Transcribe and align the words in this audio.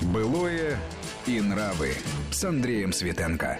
Былое 0.00 0.78
и 1.26 1.40
нравы 1.40 1.92
с 2.30 2.44
Андреем 2.44 2.92
Светенко. 2.92 3.58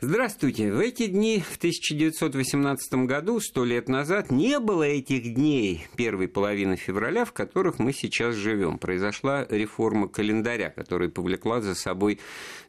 Здравствуйте. 0.00 0.70
В 0.72 0.78
эти 0.78 1.08
дни 1.08 1.40
в 1.40 1.56
1918 1.56 3.06
году, 3.06 3.40
сто 3.40 3.64
лет 3.64 3.88
назад, 3.88 4.30
не 4.30 4.60
было 4.60 4.84
этих 4.84 5.34
дней 5.34 5.88
первой 5.96 6.28
половины 6.28 6.76
февраля, 6.76 7.24
в 7.24 7.32
которых 7.32 7.80
мы 7.80 7.92
сейчас 7.92 8.36
живем. 8.36 8.78
Произошла 8.78 9.44
реформа 9.50 10.06
календаря, 10.06 10.70
которая 10.70 11.08
повлекла 11.08 11.60
за 11.60 11.74
собой 11.74 12.20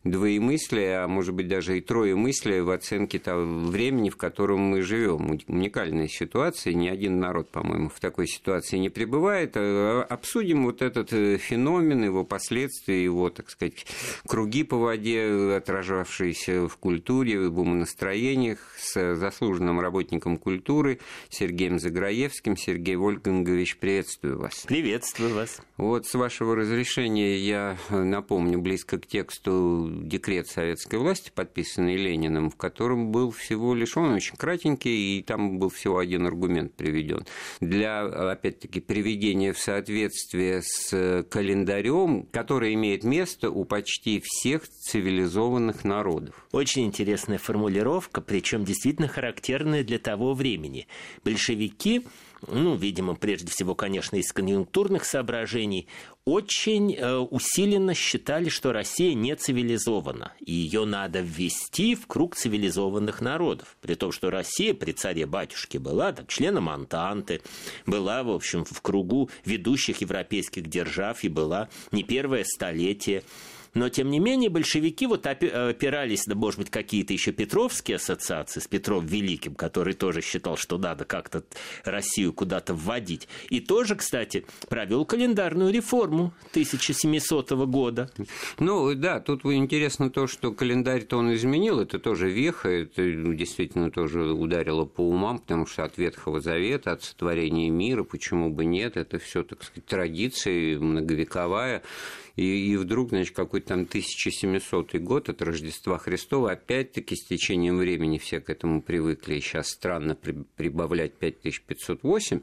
двоемыслие, 0.04 1.02
а 1.02 1.08
может 1.08 1.36
быть 1.36 1.48
даже 1.48 1.78
и 1.78 1.82
троемыслие 1.82 2.64
в 2.64 2.72
оценке 2.72 3.20
того 3.20 3.46
времени, 3.46 4.10
в 4.10 4.18
котором 4.18 4.62
мы 4.62 4.82
живем. 4.82 5.40
Уникальная 5.48 6.08
ситуация, 6.08 6.74
ни 6.74 6.88
один 6.88 7.20
народ, 7.20 7.52
по-моему, 7.52 7.90
в 7.90 8.00
такой 8.00 8.26
ситуации 8.26 8.78
не 8.78 8.90
пребывает. 8.90 9.52
А, 9.56 10.02
обсудим 10.02 10.64
вот 10.64 10.82
этот 10.82 11.14
э, 11.14 11.38
феномен, 11.38 12.04
его 12.04 12.24
последствия, 12.24 13.04
его, 13.04 13.30
так 13.30 13.52
сказать, 13.52 13.86
круги 14.26 14.64
по 14.64 14.78
воде, 14.78 15.54
отражавшиеся 15.58 16.68
в 16.68 16.76
культуре 16.78 17.19
культуре, 17.20 17.50
в 17.50 17.60
умонастроениях 17.60 18.60
с 18.78 19.16
заслуженным 19.16 19.82
работником 19.82 20.38
культуры 20.38 21.00
Сергеем 21.30 21.78
Заграевским. 21.78 22.56
Сергей 22.56 22.96
Вольгангович, 22.96 23.78
приветствую 23.78 24.40
вас. 24.40 24.64
Приветствую 24.66 25.36
вас. 25.36 25.62
Вот 25.76 26.06
с 26.06 26.14
вашего 26.14 26.56
разрешения 26.56 27.38
я 27.38 27.78
напомню 27.90 28.60
близко 28.60 29.00
к 29.00 29.06
тексту 29.06 29.90
декрет 29.92 30.48
советской 30.48 30.98
власти, 30.98 31.30
подписанный 31.36 31.98
Лениным, 31.98 32.50
в 32.50 32.56
котором 32.56 33.12
был 33.12 33.32
всего 33.32 33.76
лишь, 33.76 33.98
он 33.98 34.14
очень 34.14 34.38
кратенький, 34.38 35.18
и 35.18 35.22
там 35.22 35.60
был 35.60 35.70
всего 35.70 35.98
один 35.98 36.26
аргумент 36.26 36.74
приведен. 36.76 37.26
Для, 37.60 38.06
опять-таки, 38.06 38.80
приведения 38.80 39.52
в 39.52 39.60
соответствие 39.60 40.62
с 40.64 41.26
календарем, 41.30 42.28
который 42.32 42.74
имеет 42.76 43.04
место 43.04 43.50
у 43.52 43.66
почти 43.66 44.22
всех 44.24 44.66
цивилизованных 44.70 45.84
народов. 45.84 46.48
Очень 46.54 46.86
интересно 46.86 47.09
интересная 47.10 47.40
формулировка, 47.40 48.22
причем 48.22 48.64
действительно 48.66 49.08
характерная 49.08 49.84
для 49.84 49.98
того 49.98 50.36
времени. 50.36 50.88
Большевики, 51.24 52.06
ну, 52.48 52.76
видимо, 52.76 53.16
прежде 53.16 53.50
всего, 53.50 53.74
конечно, 53.74 54.18
из 54.18 54.32
конъюнктурных 54.32 55.06
соображений, 55.06 55.88
очень 56.26 56.94
э, 56.94 57.18
усиленно 57.18 57.96
считали, 57.96 58.50
что 58.50 58.72
Россия 58.74 59.16
не 59.16 59.36
цивилизована, 59.36 60.34
и 60.40 60.54
ее 60.54 60.86
надо 60.86 61.22
ввести 61.22 61.96
в 61.96 62.06
круг 62.06 62.36
цивилизованных 62.36 63.22
народов. 63.22 63.76
При 63.82 63.96
том, 63.96 64.12
что 64.12 64.30
Россия 64.30 64.76
при 64.76 64.92
царе-батюшке 64.92 65.80
была 65.80 66.12
так, 66.12 66.28
членом 66.28 66.70
Антанты, 66.70 67.42
была, 67.88 68.22
в 68.22 68.30
общем, 68.30 68.66
в 68.66 68.82
кругу 68.82 69.32
ведущих 69.46 70.02
европейских 70.02 70.68
держав 70.68 71.24
и 71.24 71.30
была 71.30 71.70
не 71.92 72.04
первое 72.04 72.44
столетие 72.44 73.24
но, 73.74 73.90
тем 73.90 74.10
не 74.10 74.20
менее, 74.20 74.50
большевики 74.50 75.08
вот 75.08 75.26
опирались 75.28 76.28
на, 76.28 76.36
может 76.36 76.60
быть, 76.60 76.70
какие-то 76.70 77.14
еще 77.14 77.32
петровские 77.32 77.96
ассоциации 77.96 78.60
с 78.60 78.68
Петром 78.68 79.06
Великим, 79.06 79.56
который 79.56 79.94
тоже 79.94 80.22
считал, 80.22 80.58
что 80.58 80.78
надо 80.78 81.06
как-то 81.06 81.44
Россию 81.84 82.34
куда-то 82.34 82.74
вводить. 82.74 83.28
И 83.50 83.60
тоже, 83.60 83.96
кстати, 83.96 84.46
провел 84.70 85.06
календарную 85.06 85.72
реформу 85.72 86.34
1700 86.52 87.52
года. 87.68 88.10
Ну, 88.60 88.94
да, 88.96 89.20
тут 89.20 89.46
интересно 89.46 90.10
то, 90.10 90.28
что 90.28 90.52
календарь-то 90.52 91.18
он 91.18 91.34
изменил, 91.34 91.80
это 91.80 92.00
тоже 92.00 92.30
веха, 92.30 92.70
это 92.70 93.02
ну, 93.02 93.34
действительно 93.34 93.92
тоже 93.92 94.34
ударило 94.34 94.86
по 94.86 95.02
умам, 95.02 95.40
потому 95.40 95.66
что 95.66 95.84
от 95.84 95.98
Ветхого 95.98 96.42
Завета, 96.42 96.92
от 96.92 97.04
сотворения 97.04 97.70
мира, 97.70 98.04
почему 98.04 98.50
бы 98.50 98.66
нет, 98.66 98.98
это 98.98 99.20
все, 99.20 99.44
так 99.44 99.64
сказать, 99.64 99.86
традиция 99.86 100.80
многовековая. 100.80 101.84
И, 102.36 102.72
и 102.72 102.78
вдруг, 102.78 103.10
значит, 103.10 103.36
какой-то 103.36 103.70
там 103.70 103.82
1700 103.82 104.96
год 104.96 105.30
от 105.30 105.42
Рождества 105.42 105.98
Христова, 105.98 106.52
опять-таки 106.52 107.16
с 107.16 107.26
течением 107.26 107.78
времени 107.78 108.18
все 108.18 108.40
к 108.40 108.50
этому 108.50 108.82
привыкли, 108.82 109.36
и 109.36 109.42
сейчас 109.42 109.70
странно 109.70 110.16
при, 110.16 110.32
прибавлять 110.56 111.14
5508, 111.16 112.42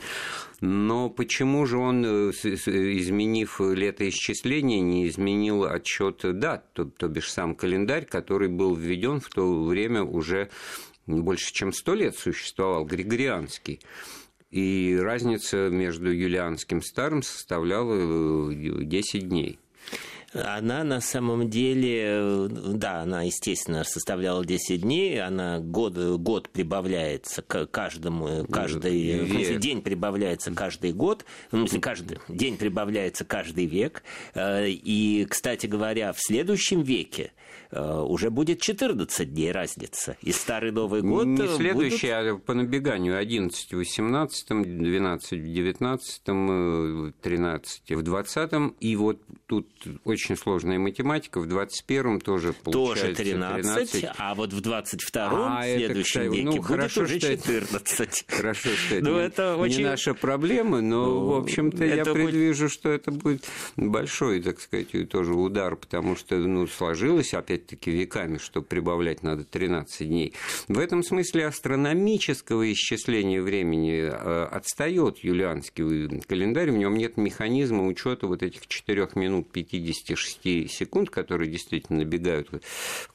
но 0.61 1.11
почему 1.11 1.66
же 1.66 1.78
он, 1.78 2.05
э, 2.05 2.31
изменив 2.31 3.61
летоисчисление, 3.61 4.81
не 4.81 5.09
изменил 5.09 5.65
отчет 5.65 6.21
дат, 6.38 6.72
то, 6.72 6.84
то 6.84 7.09
бишь 7.09 7.31
сам 7.31 7.55
календарь, 7.55 8.06
который 8.06 8.49
был 8.49 8.75
введен 8.75 9.21
в 9.21 9.28
то 9.28 9.65
время 9.65 10.03
уже 10.03 10.50
больше 11.06 11.53
чем 11.53 11.72
сто 11.72 11.94
лет 11.94 12.16
существовал, 12.16 12.84
Григорианский. 12.84 13.81
И 14.50 14.97
разница 15.00 15.69
между 15.71 16.11
юлианским 16.11 16.82
старым 16.82 17.22
составляла 17.22 18.53
10 18.55 19.15
э, 19.15 19.19
дней. 19.19 19.59
Она 20.33 20.85
на 20.85 21.01
самом 21.01 21.49
деле, 21.49 22.03
э, 22.05 22.49
да, 22.51 23.01
она, 23.01 23.23
естественно, 23.23 23.85
составляла 23.85 24.45
10 24.45 24.83
дней, 24.83 25.23
она 25.23 25.61
год, 25.61 25.97
год 25.97 26.51
прибавляется 26.51 27.43
к 27.43 27.67
каждому, 27.67 28.45
каждый, 28.47 29.25
в 29.25 29.31
смысле, 29.31 29.57
день 29.59 29.83
прибавляется 29.83 30.53
каждый 30.53 30.93
год, 30.93 31.25
в 31.51 31.57
смысле, 31.57 31.81
каждый, 31.81 32.19
день 32.29 32.57
прибавляется 32.57 33.25
каждый 33.25 33.67
век. 33.67 34.03
Э, 34.35 34.69
и, 34.69 35.27
кстати 35.29 35.67
говоря, 35.67 36.13
в 36.13 36.21
следующем 36.21 36.83
веке 36.83 37.33
Э, 37.66 37.66
уже 38.03 38.31
будет 38.31 38.60
14 38.60 39.32
дней 39.32 39.53
разница. 39.53 40.16
И 40.22 40.32
Старый 40.32 40.72
Новый 40.72 41.03
год 41.03 41.26
Не 41.26 41.44
э, 41.44 41.56
следующий, 41.56 42.09
будут... 42.09 42.42
а 42.42 42.47
по 42.47 42.54
набеганию 42.54 43.19
11 43.19 43.72
в 43.72 43.76
18, 43.76 44.48
12 44.48 45.32
в 45.32 45.53
19, 45.53 46.22
13 47.20 47.91
в 47.91 48.03
20. 48.03 48.53
И 48.81 48.97
вот 48.97 49.20
тут 49.47 49.69
очень 50.04 50.37
сложная 50.37 50.78
математика. 50.78 51.41
В 51.41 51.47
21 51.47 52.20
тоже 52.20 52.53
получается 52.53 53.06
Тоже 53.06 53.14
13, 53.14 53.91
13. 53.91 54.14
а 54.19 54.34
вот 54.34 54.53
в 54.53 54.60
22 54.60 55.22
а, 55.22 55.60
в 55.60 55.64
следующем 55.64 56.20
это, 56.20 56.31
веке 56.31 56.44
ну, 56.44 56.53
будет 56.53 56.64
хорошо, 56.64 57.03
уже 57.03 57.20
14. 57.20 58.00
Это, 58.00 58.12
хорошо, 58.37 58.70
что 58.70 58.94
это, 58.94 59.04
ну, 59.04 59.16
это 59.19 59.54
не, 59.56 59.62
очень... 59.62 59.78
не 59.78 59.84
наша 59.84 60.14
проблема, 60.14 60.81
но, 60.81 61.06
ну, 61.06 61.26
в 61.26 61.34
общем-то, 61.37 61.84
я 61.84 62.04
предвижу, 62.04 62.64
будет... 62.64 62.72
что 62.72 62.91
это 62.91 63.10
будет 63.10 63.44
большой, 63.76 64.41
так 64.41 64.60
сказать, 64.60 65.08
тоже 65.08 65.34
удар, 65.34 65.76
потому 65.76 66.16
что 66.16 66.37
ну, 66.37 66.66
сложилось, 66.66 67.34
опять 67.34 67.66
опять-таки, 67.66 67.91
веками, 67.91 68.38
что 68.38 68.62
прибавлять 68.62 69.22
надо 69.22 69.44
13 69.44 70.09
дней. 70.09 70.34
В 70.69 70.78
этом 70.78 71.03
смысле 71.03 71.47
астрономического 71.47 72.71
исчисления 72.72 73.43
времени 73.43 74.09
э, 74.10 74.44
отстает 74.44 75.19
юлианский 75.19 76.21
календарь, 76.21 76.71
в 76.71 76.76
нем 76.76 76.97
нет 76.97 77.16
механизма 77.16 77.87
учета 77.87 78.26
вот 78.26 78.43
этих 78.43 78.66
4 78.66 79.09
минут 79.16 79.50
56 79.50 80.71
секунд, 80.71 81.10
которые 81.10 81.50
действительно 81.50 82.00
набегают 82.00 82.49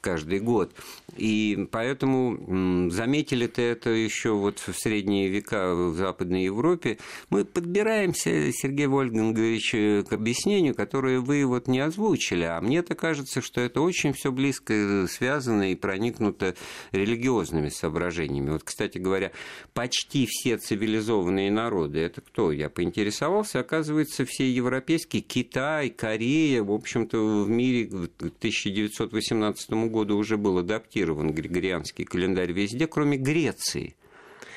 каждый 0.00 0.40
год. 0.40 0.72
И 1.16 1.68
поэтому 1.70 2.90
заметили-то 2.90 3.62
это 3.62 3.90
еще 3.90 4.32
вот 4.32 4.58
в 4.58 4.74
средние 4.74 5.28
века 5.28 5.74
в 5.74 5.94
Западной 5.94 6.44
Европе. 6.44 6.98
Мы 7.30 7.44
подбираемся, 7.44 8.52
Сергей 8.52 8.86
Вольгангович, 8.86 10.06
к 10.08 10.12
объяснению, 10.12 10.74
которое 10.74 11.20
вы 11.20 11.44
вот 11.44 11.68
не 11.68 11.80
озвучили, 11.80 12.44
а 12.44 12.60
мне-то 12.60 12.94
кажется, 12.94 13.40
что 13.40 13.60
это 13.60 13.80
очень 13.80 14.12
все 14.12 14.31
близко 14.32 15.06
связано 15.08 15.72
и 15.72 15.74
проникнуто 15.74 16.54
религиозными 16.90 17.68
соображениями. 17.68 18.50
Вот, 18.50 18.64
кстати 18.64 18.98
говоря, 18.98 19.32
почти 19.74 20.26
все 20.28 20.58
цивилизованные 20.58 21.50
народы, 21.50 22.00
это 22.00 22.20
кто? 22.20 22.52
Я 22.52 22.68
поинтересовался, 22.68 23.60
оказывается, 23.60 24.24
все 24.24 24.50
европейские, 24.50 25.22
Китай, 25.22 25.90
Корея, 25.90 26.62
в 26.62 26.72
общем-то, 26.72 27.44
в 27.44 27.48
мире 27.48 27.86
к 27.86 28.10
1918 28.18 29.70
году 29.88 30.16
уже 30.16 30.36
был 30.36 30.58
адаптирован 30.58 31.32
григорианский 31.32 32.04
календарь 32.04 32.52
везде, 32.52 32.86
кроме 32.86 33.16
Греции– 33.16 33.94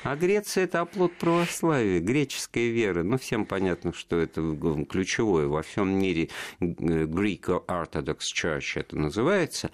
а 0.06 0.14
Греция– 0.14 0.64
это 0.66 0.82
оплот 0.82 1.12
православия, 1.14 1.98
греческая 1.98 2.68
вера. 2.68 3.02
Ну, 3.02 3.18
всем 3.18 3.44
понятно, 3.44 3.92
что 3.92 4.20
это 4.20 4.40
ключевое. 4.88 5.48
Во 5.48 5.62
всем 5.62 5.98
мире 5.98 6.28
Greek 6.60 7.46
Orthodox 7.66 8.18
Church 8.32 8.76
это 8.76 8.96
называется. 8.96 9.72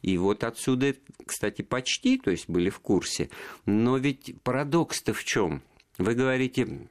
И 0.00 0.16
вот 0.16 0.42
отсюда, 0.42 0.94
кстати, 1.26 1.60
почти, 1.60 2.18
то 2.18 2.30
есть 2.30 2.48
были 2.48 2.70
в 2.70 2.80
курсе. 2.80 3.28
Но 3.66 3.98
ведь 3.98 4.34
парадокс-то 4.42 5.12
в 5.12 5.22
чем? 5.22 5.60
Вы 5.98 6.14
говорите, 6.14 6.88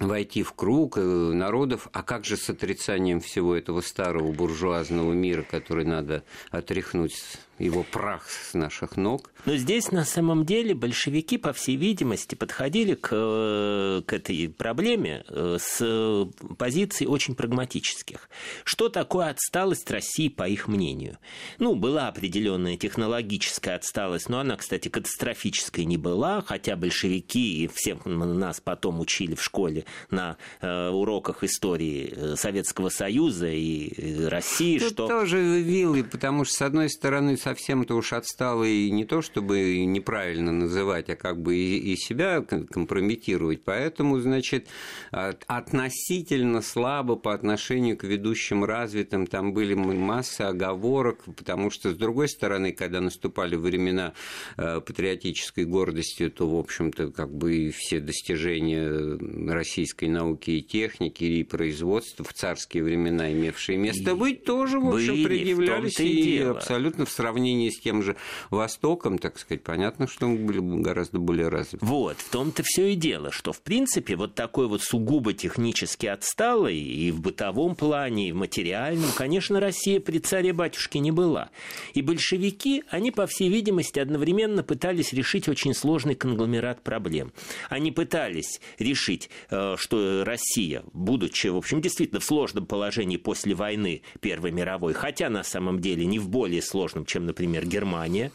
войти 0.00 0.42
в 0.42 0.52
круг 0.54 0.96
э, 0.96 1.02
народов, 1.02 1.88
а 1.92 2.02
как 2.02 2.24
же 2.24 2.36
с 2.36 2.48
отрицанием 2.48 3.20
всего 3.20 3.54
этого 3.54 3.82
старого 3.82 4.32
буржуазного 4.32 5.12
мира, 5.12 5.42
который 5.42 5.84
надо 5.84 6.24
отряхнуть 6.50 7.22
его 7.60 7.84
прах 7.84 8.28
с 8.28 8.54
наших 8.54 8.96
ног. 8.96 9.30
Но 9.44 9.56
здесь 9.56 9.92
на 9.92 10.04
самом 10.04 10.44
деле 10.44 10.74
большевики, 10.74 11.38
по 11.38 11.52
всей 11.52 11.76
видимости, 11.76 12.34
подходили 12.34 12.94
к, 12.94 13.10
э, 13.12 14.02
к 14.06 14.12
этой 14.12 14.48
проблеме 14.48 15.24
э, 15.28 15.58
с 15.60 16.28
позиций 16.58 17.06
очень 17.06 17.34
прагматических. 17.34 18.28
Что 18.64 18.88
такое 18.88 19.28
отсталость 19.28 19.90
России, 19.90 20.28
по 20.28 20.48
их 20.48 20.68
мнению? 20.68 21.18
Ну, 21.58 21.74
была 21.74 22.08
определенная 22.08 22.76
технологическая 22.76 23.76
отсталость, 23.76 24.28
но 24.28 24.40
она, 24.40 24.56
кстати, 24.56 24.88
катастрофической 24.88 25.84
не 25.84 25.96
была, 25.96 26.42
хотя 26.42 26.76
большевики 26.76 27.64
и 27.64 27.68
всех 27.68 28.04
нас 28.04 28.60
потом 28.60 29.00
учили 29.00 29.34
в 29.34 29.42
школе 29.42 29.84
на 30.10 30.36
э, 30.60 30.88
уроках 30.88 31.44
истории 31.44 32.34
Советского 32.36 32.88
Союза 32.88 33.48
и 33.48 34.24
России, 34.24 34.78
Тут 34.78 34.92
что... 34.92 35.08
тоже 35.08 35.38
вилы, 35.60 36.04
потому 36.04 36.44
что, 36.44 36.54
с 36.54 36.62
одной 36.62 36.88
стороны, 36.88 37.36
совсем-то 37.50 37.96
уж 37.96 38.12
отстал 38.12 38.62
и 38.62 38.90
не 38.90 39.04
то, 39.04 39.22
чтобы 39.22 39.84
неправильно 39.84 40.52
называть, 40.52 41.10
а 41.10 41.16
как 41.16 41.42
бы 41.42 41.56
и, 41.56 41.92
и 41.92 41.96
себя 41.96 42.42
компрометировать. 42.42 43.64
Поэтому, 43.64 44.20
значит, 44.20 44.68
относительно 45.10 46.62
слабо 46.62 47.16
по 47.16 47.34
отношению 47.34 47.96
к 47.96 48.04
ведущим 48.04 48.64
развитым 48.64 49.26
там 49.26 49.52
были 49.52 49.74
масса 49.74 50.48
оговорок, 50.48 51.24
потому 51.36 51.70
что, 51.70 51.90
с 51.90 51.96
другой 51.96 52.28
стороны, 52.28 52.72
когда 52.72 53.00
наступали 53.00 53.56
времена 53.56 54.12
э, 54.56 54.80
патриотической 54.80 55.64
гордости, 55.64 56.28
то, 56.28 56.48
в 56.48 56.56
общем-то, 56.56 57.10
как 57.10 57.34
бы 57.34 57.72
все 57.76 57.98
достижения 57.98 59.18
российской 59.52 60.08
науки 60.08 60.50
и 60.52 60.62
техники 60.62 61.24
и 61.24 61.42
производства 61.42 62.24
в 62.24 62.32
царские 62.32 62.84
времена, 62.84 63.32
имевшие 63.32 63.76
место 63.76 64.14
быть, 64.14 64.44
тоже, 64.44 64.78
в 64.78 64.94
общем, 64.94 65.24
предъявлялись 65.24 65.98
и, 65.98 66.36
и 66.36 66.38
абсолютно 66.38 67.04
в 67.06 67.10
сравнении 67.10 67.39
с 67.70 67.80
тем 67.80 68.02
же 68.02 68.16
Востоком, 68.50 69.18
так 69.18 69.38
сказать, 69.38 69.62
понятно, 69.62 70.06
что 70.06 70.26
мы 70.26 70.36
были 70.36 70.82
гораздо 70.82 71.18
более 71.18 71.48
развиты. 71.48 71.84
Вот, 71.84 72.18
в 72.18 72.30
том-то 72.30 72.62
все 72.64 72.92
и 72.92 72.94
дело, 72.94 73.30
что, 73.30 73.52
в 73.52 73.60
принципе, 73.60 74.16
вот 74.16 74.34
такой 74.34 74.68
вот 74.68 74.82
сугубо 74.82 75.32
технически 75.32 76.06
отсталый 76.06 76.78
и 76.78 77.10
в 77.10 77.20
бытовом 77.20 77.74
плане, 77.74 78.28
и 78.28 78.32
в 78.32 78.36
материальном, 78.36 79.10
конечно, 79.16 79.60
Россия 79.60 80.00
при 80.00 80.18
царе-батюшке 80.18 80.98
не 80.98 81.10
была. 81.10 81.50
И 81.94 82.02
большевики, 82.02 82.82
они, 82.90 83.10
по 83.10 83.26
всей 83.26 83.48
видимости, 83.48 83.98
одновременно 83.98 84.62
пытались 84.62 85.12
решить 85.12 85.48
очень 85.48 85.74
сложный 85.74 86.14
конгломерат 86.14 86.82
проблем. 86.82 87.32
Они 87.68 87.92
пытались 87.92 88.60
решить, 88.78 89.30
э, 89.50 89.76
что 89.78 90.24
Россия, 90.24 90.82
будучи, 90.92 91.48
в 91.48 91.56
общем, 91.56 91.80
действительно 91.80 92.20
в 92.20 92.24
сложном 92.24 92.66
положении 92.66 93.16
после 93.16 93.54
войны 93.54 94.02
Первой 94.20 94.52
мировой, 94.52 94.92
хотя 94.92 95.28
на 95.28 95.42
самом 95.42 95.80
деле 95.80 96.06
не 96.06 96.18
в 96.18 96.28
более 96.28 96.62
сложном, 96.62 97.04
чем, 97.04 97.19
например, 97.26 97.66
Германия, 97.66 98.32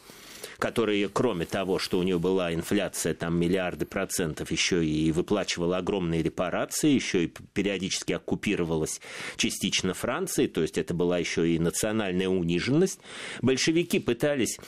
которая, 0.58 1.08
кроме 1.08 1.46
того, 1.46 1.78
что 1.78 1.98
у 1.98 2.02
нее 2.02 2.18
была 2.18 2.52
инфляция 2.52 3.14
там 3.14 3.38
миллиарды 3.38 3.86
процентов, 3.86 4.50
еще 4.50 4.84
и 4.84 5.12
выплачивала 5.12 5.78
огромные 5.78 6.22
репарации, 6.22 6.90
еще 6.90 7.24
и 7.24 7.32
периодически 7.52 8.12
оккупировалась 8.12 9.00
частично 9.36 9.94
Францией, 9.94 10.48
то 10.48 10.62
есть 10.62 10.78
это 10.78 10.94
была 10.94 11.18
еще 11.18 11.48
и 11.48 11.58
национальная 11.58 12.28
униженность. 12.28 13.00
Большевики 13.42 13.98
пытались 13.98 14.58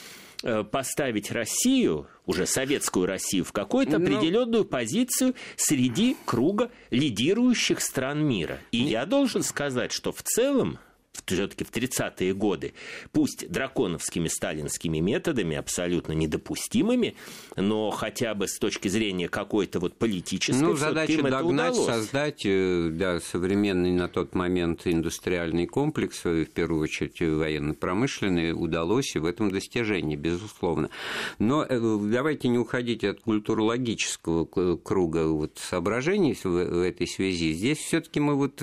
э, 0.43 0.63
поставить 0.63 1.31
Россию, 1.31 2.07
уже 2.25 2.45
советскую 2.45 3.07
Россию, 3.07 3.43
в 3.43 3.51
какую-то 3.51 3.97
ну, 3.97 4.05
определенную 4.05 4.65
позицию 4.65 5.35
среди 5.55 6.15
круга 6.25 6.71
лидирующих 6.91 7.81
стран 7.81 8.23
мира. 8.23 8.59
И 8.71 8.77
я 8.77 9.05
должен 9.05 9.43
сказать, 9.43 9.91
что 9.91 10.11
в 10.11 10.21
целом 10.21 10.77
все-таки 11.25 11.63
в 11.63 11.71
30-е 11.71 12.33
годы, 12.33 12.73
пусть 13.11 13.49
драконовскими 13.49 14.27
сталинскими 14.27 14.99
методами, 14.99 15.55
абсолютно 15.55 16.13
недопустимыми, 16.13 17.15
но 17.55 17.89
хотя 17.91 18.33
бы 18.35 18.47
с 18.47 18.57
точки 18.57 18.87
зрения 18.87 19.27
какой-то 19.27 19.79
вот 19.79 19.97
политической, 19.97 20.61
ну, 20.61 20.75
задача 20.75 21.21
догнать, 21.21 21.75
создать 21.75 22.45
э, 22.45 22.89
да, 22.91 23.19
современный 23.19 23.91
на 23.91 24.07
тот 24.07 24.35
момент 24.35 24.81
индустриальный 24.85 25.65
комплекс, 25.65 26.21
э, 26.25 26.45
в 26.45 26.51
первую 26.51 26.83
очередь 26.83 27.19
военно-промышленный, 27.19 28.53
удалось 28.53 29.15
и 29.15 29.19
в 29.19 29.25
этом 29.25 29.51
достижении, 29.51 30.15
безусловно. 30.15 30.89
Но 31.37 31.65
э, 31.67 31.99
давайте 32.03 32.47
не 32.47 32.57
уходить 32.57 33.03
от 33.03 33.21
культурологического 33.21 34.45
круга 34.77 35.27
вот 35.27 35.57
соображений 35.57 36.37
в 36.43 36.83
этой 36.83 37.07
связи. 37.07 37.53
Здесь 37.53 37.79
все-таки 37.79 38.19
мы 38.19 38.35
вот 38.35 38.61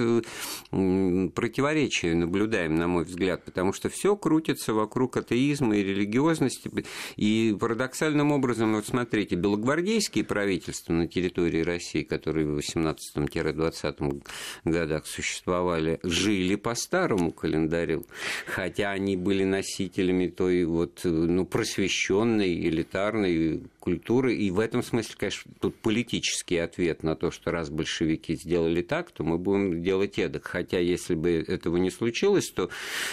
противоречия 1.34 2.14
наблюдаем 2.14 2.36
наблюдаем, 2.37 2.77
на 2.77 2.87
мой 2.87 3.05
взгляд, 3.05 3.44
потому 3.44 3.73
что 3.73 3.88
все 3.88 4.15
крутится 4.17 4.75
вокруг 4.75 5.17
атеизма 5.17 5.77
и 5.77 5.83
религиозности. 5.83 6.71
И 7.17 7.56
парадоксальным 7.59 8.31
образом, 8.31 8.75
вот 8.75 8.87
смотрите, 8.87 9.37
белогвардейские 9.37 10.25
правительства 10.25 10.93
на 10.93 11.09
территории 11.09 11.62
России, 11.62 12.03
которые 12.03 12.47
в 12.47 12.59
18-20 12.59 14.23
годах 14.65 15.06
существовали, 15.06 15.99
жили 16.03 16.56
по 16.56 16.75
старому 16.75 17.33
календарю, 17.33 18.05
хотя 18.47 18.91
они 18.91 19.17
были 19.17 19.44
носителями 19.44 20.29
той 20.29 20.65
вот, 20.65 21.00
ну, 21.05 21.47
просвещенной, 21.47 22.69
элитарной 22.69 23.62
культуры. 23.87 24.35
И 24.35 24.50
в 24.50 24.59
этом 24.59 24.83
смысле, 24.83 25.15
конечно, 25.17 25.53
тут 25.61 25.77
политический 25.77 26.56
ответ 26.56 27.05
на 27.05 27.15
то, 27.15 27.31
что 27.31 27.53
раз 27.53 27.71
большевики 27.71 28.35
сделали 28.35 28.83
так, 28.83 29.12
то 29.12 29.23
мы 29.23 29.38
будем 29.38 29.81
делать 29.81 30.19
эдак. 30.19 30.44
Хотя, 30.49 30.81
если 30.81 31.15
бы 31.15 31.31
этого 31.31 31.77
не 31.77 31.93
случилось, 31.93 32.50
то 32.50 32.69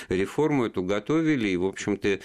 реформу 0.10 0.66
эту 0.66 0.81
готовили, 0.81 1.50
и, 1.50 1.58
в 1.58 1.66
общем-то, 1.66 2.20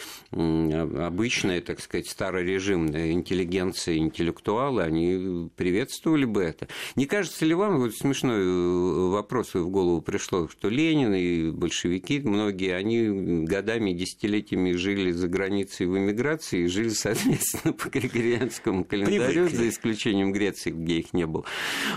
обычная, 1.04 1.60
так 1.60 1.80
сказать, 1.80 2.08
старорежимная 2.08 3.12
интеллигенция, 3.12 3.98
интеллектуалы, 3.98 4.82
они 4.82 5.50
приветствовали 5.56 6.24
бы 6.24 6.42
это. 6.42 6.68
Не 6.96 7.04
кажется 7.04 7.44
ли 7.44 7.52
вам, 7.52 7.78
вот 7.78 7.94
смешной 7.94 8.40
э, 8.40 9.08
вопрос 9.10 9.52
в 9.52 9.68
голову 9.68 10.00
пришло, 10.00 10.48
что 10.48 10.70
Ленин 10.70 11.12
и 11.12 11.50
большевики, 11.50 12.20
многие, 12.20 12.74
они 12.74 13.44
годами, 13.44 13.92
десятилетиями 13.92 14.72
жили 14.72 15.12
за 15.12 15.28
границей 15.28 15.86
в 15.86 15.98
эмиграции, 15.98 16.64
и 16.64 16.66
жили, 16.68 16.88
соответственно, 16.88 17.72
по 17.74 17.90
Григорию 18.38 18.48
юлианскому 18.48 18.84
календарю, 18.84 19.32
Привыкли. 19.32 19.56
за 19.56 19.68
исключением 19.68 20.32
Греции, 20.32 20.70
где 20.70 20.98
их 20.98 21.12
не 21.12 21.26
было. 21.26 21.44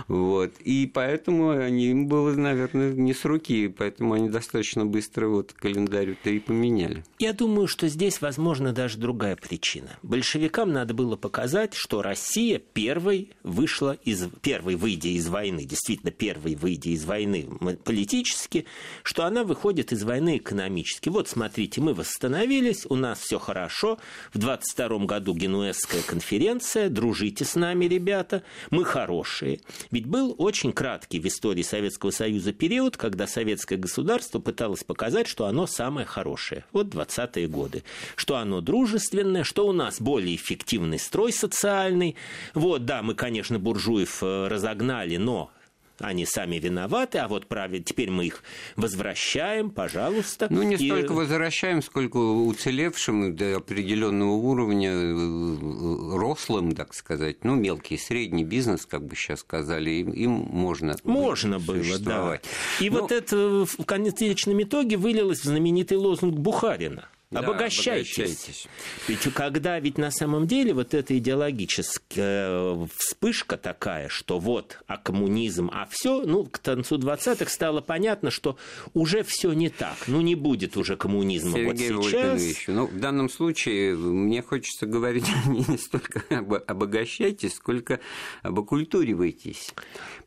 Вот. 0.07 0.53
И 0.63 0.89
поэтому 0.91 1.51
они, 1.51 1.87
им 1.87 2.07
было, 2.07 2.33
наверное, 2.33 2.93
не 2.93 3.13
с 3.13 3.25
руки, 3.25 3.67
поэтому 3.67 4.13
они 4.13 4.29
достаточно 4.29 4.85
быстро 4.85 5.27
вот 5.27 5.53
календарь-то 5.53 6.29
и 6.29 6.39
поменяли. 6.39 7.03
Я 7.19 7.33
думаю, 7.33 7.67
что 7.67 7.87
здесь, 7.87 8.21
возможно, 8.21 8.73
даже 8.73 8.97
другая 8.97 9.35
причина. 9.35 9.97
Большевикам 10.01 10.71
надо 10.71 10.93
было 10.93 11.15
показать, 11.15 11.73
что 11.73 12.01
Россия 12.01 12.59
первой 12.59 13.31
вышла 13.43 13.97
из... 14.03 14.27
Первой, 14.41 14.75
выйдя 14.75 15.09
из 15.09 15.27
войны, 15.27 15.65
действительно, 15.65 16.11
первой, 16.11 16.55
выйдя 16.55 16.89
из 16.89 17.05
войны 17.05 17.47
политически, 17.83 18.65
что 19.03 19.25
она 19.25 19.43
выходит 19.43 19.91
из 19.91 20.03
войны 20.03 20.37
экономически. 20.37 21.09
Вот, 21.09 21.27
смотрите, 21.27 21.81
мы 21.81 21.93
восстановились, 21.93 22.85
у 22.89 22.95
нас 22.95 23.19
все 23.19 23.39
хорошо. 23.39 23.99
В 24.33 24.37
22 24.37 25.05
году 25.05 25.33
Генуэзская 25.33 26.01
конференция 26.01 26.30
конференция, 26.31 26.87
дружите 26.87 27.43
с 27.43 27.55
нами, 27.55 27.85
ребята, 27.85 28.43
мы 28.69 28.85
хорошие. 28.85 29.59
Ведь 29.91 30.05
был 30.05 30.33
очень 30.37 30.71
краткий 30.71 31.19
в 31.19 31.27
истории 31.27 31.61
Советского 31.61 32.11
Союза 32.11 32.53
период, 32.53 32.95
когда 32.95 33.27
советское 33.27 33.75
государство 33.75 34.39
пыталось 34.39 34.85
показать, 34.85 35.27
что 35.27 35.47
оно 35.47 35.67
самое 35.67 36.07
хорошее. 36.07 36.63
Вот 36.71 36.87
20-е 36.87 37.49
годы. 37.49 37.83
Что 38.15 38.37
оно 38.37 38.61
дружественное, 38.61 39.43
что 39.43 39.67
у 39.67 39.73
нас 39.73 39.99
более 39.99 40.37
эффективный 40.37 40.99
строй 40.99 41.33
социальный. 41.33 42.15
Вот, 42.53 42.85
да, 42.85 43.01
мы, 43.03 43.13
конечно, 43.13 43.59
буржуев 43.59 44.23
э, 44.23 44.47
разогнали, 44.47 45.17
но 45.17 45.51
они 46.01 46.25
сами 46.25 46.57
виноваты, 46.57 47.19
а 47.19 47.27
вот 47.27 47.47
праве, 47.47 47.79
теперь 47.79 48.11
мы 48.11 48.25
их 48.25 48.43
возвращаем, 48.75 49.69
пожалуйста. 49.69 50.47
Ну, 50.49 50.63
не 50.63 50.75
и... 50.75 50.87
столько 50.87 51.13
возвращаем, 51.13 51.81
сколько 51.81 52.17
уцелевшим 52.17 53.35
до 53.35 53.57
определенного 53.57 54.31
уровня, 54.31 54.91
э, 54.91 56.17
рослым, 56.17 56.73
так 56.73 56.93
сказать, 56.93 57.43
ну, 57.43 57.55
мелкий, 57.55 57.97
средний 57.97 58.43
бизнес, 58.43 58.85
как 58.85 59.05
бы 59.05 59.15
сейчас 59.15 59.39
сказали, 59.41 59.91
им, 59.91 60.11
им 60.11 60.31
можно 60.31 60.95
Можно 61.03 61.59
было, 61.59 61.99
да. 61.99 62.39
И 62.79 62.89
Но... 62.89 63.01
вот 63.01 63.11
это 63.11 63.65
в 63.65 63.85
конечном 63.85 64.61
итоге 64.61 64.97
вылилось 64.97 65.39
в 65.39 65.45
знаменитый 65.45 65.97
лозунг 65.97 66.35
Бухарина– 66.37 67.07
да, 67.31 67.39
обогащайтесь. 67.39 68.17
обогащайтесь. 68.17 68.67
Ведь 69.07 69.33
когда 69.33 69.79
ведь 69.79 69.97
на 69.97 70.11
самом 70.11 70.47
деле 70.47 70.73
вот 70.73 70.93
эта 70.93 71.17
идеологическая 71.17 72.89
вспышка 72.97 73.55
такая, 73.55 74.09
что 74.09 74.37
вот, 74.37 74.83
а 74.85 74.97
коммунизм, 74.97 75.69
а 75.73 75.87
все, 75.89 76.23
ну, 76.23 76.43
к 76.43 76.61
концу 76.61 76.97
20-х 76.97 77.49
стало 77.49 77.79
понятно, 77.79 78.31
что 78.31 78.57
уже 78.93 79.23
все 79.23 79.53
не 79.53 79.69
так. 79.69 79.95
Ну, 80.07 80.19
не 80.19 80.35
будет 80.35 80.75
уже 80.75 80.97
коммунизма 80.97 81.53
Сергей 81.53 81.93
вот 81.93 82.05
сейчас. 82.05 82.67
Ну, 82.67 82.87
в 82.87 82.99
данном 82.99 83.29
случае 83.29 83.95
мне 83.95 84.41
хочется 84.41 84.85
говорить 84.85 85.27
не 85.45 85.77
столько 85.77 86.23
об 86.29 86.53
обогащайтесь, 86.53 87.55
сколько 87.55 88.01
об 88.41 88.59
окультуривайтесь. 88.59 89.73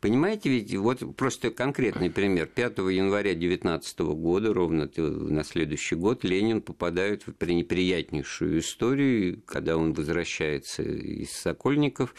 Понимаете, 0.01 0.49
ведь 0.49 0.73
вот 0.75 1.15
просто 1.15 1.51
конкретный 1.51 2.09
пример. 2.09 2.47
5 2.47 2.77
января 2.79 3.35
19 3.35 3.99
года, 3.99 4.53
ровно 4.53 4.89
на 4.97 5.43
следующий 5.43 5.95
год, 5.95 6.23
Ленин 6.23 6.61
попадает 6.61 6.94
попадают 6.95 7.27
в 7.27 7.33
пренеприятнейшую 7.33 8.59
историю, 8.59 9.41
когда 9.45 9.75
он 9.75 9.91
возвращается 9.91 10.81
из 10.81 11.31
Сокольников 11.31 12.15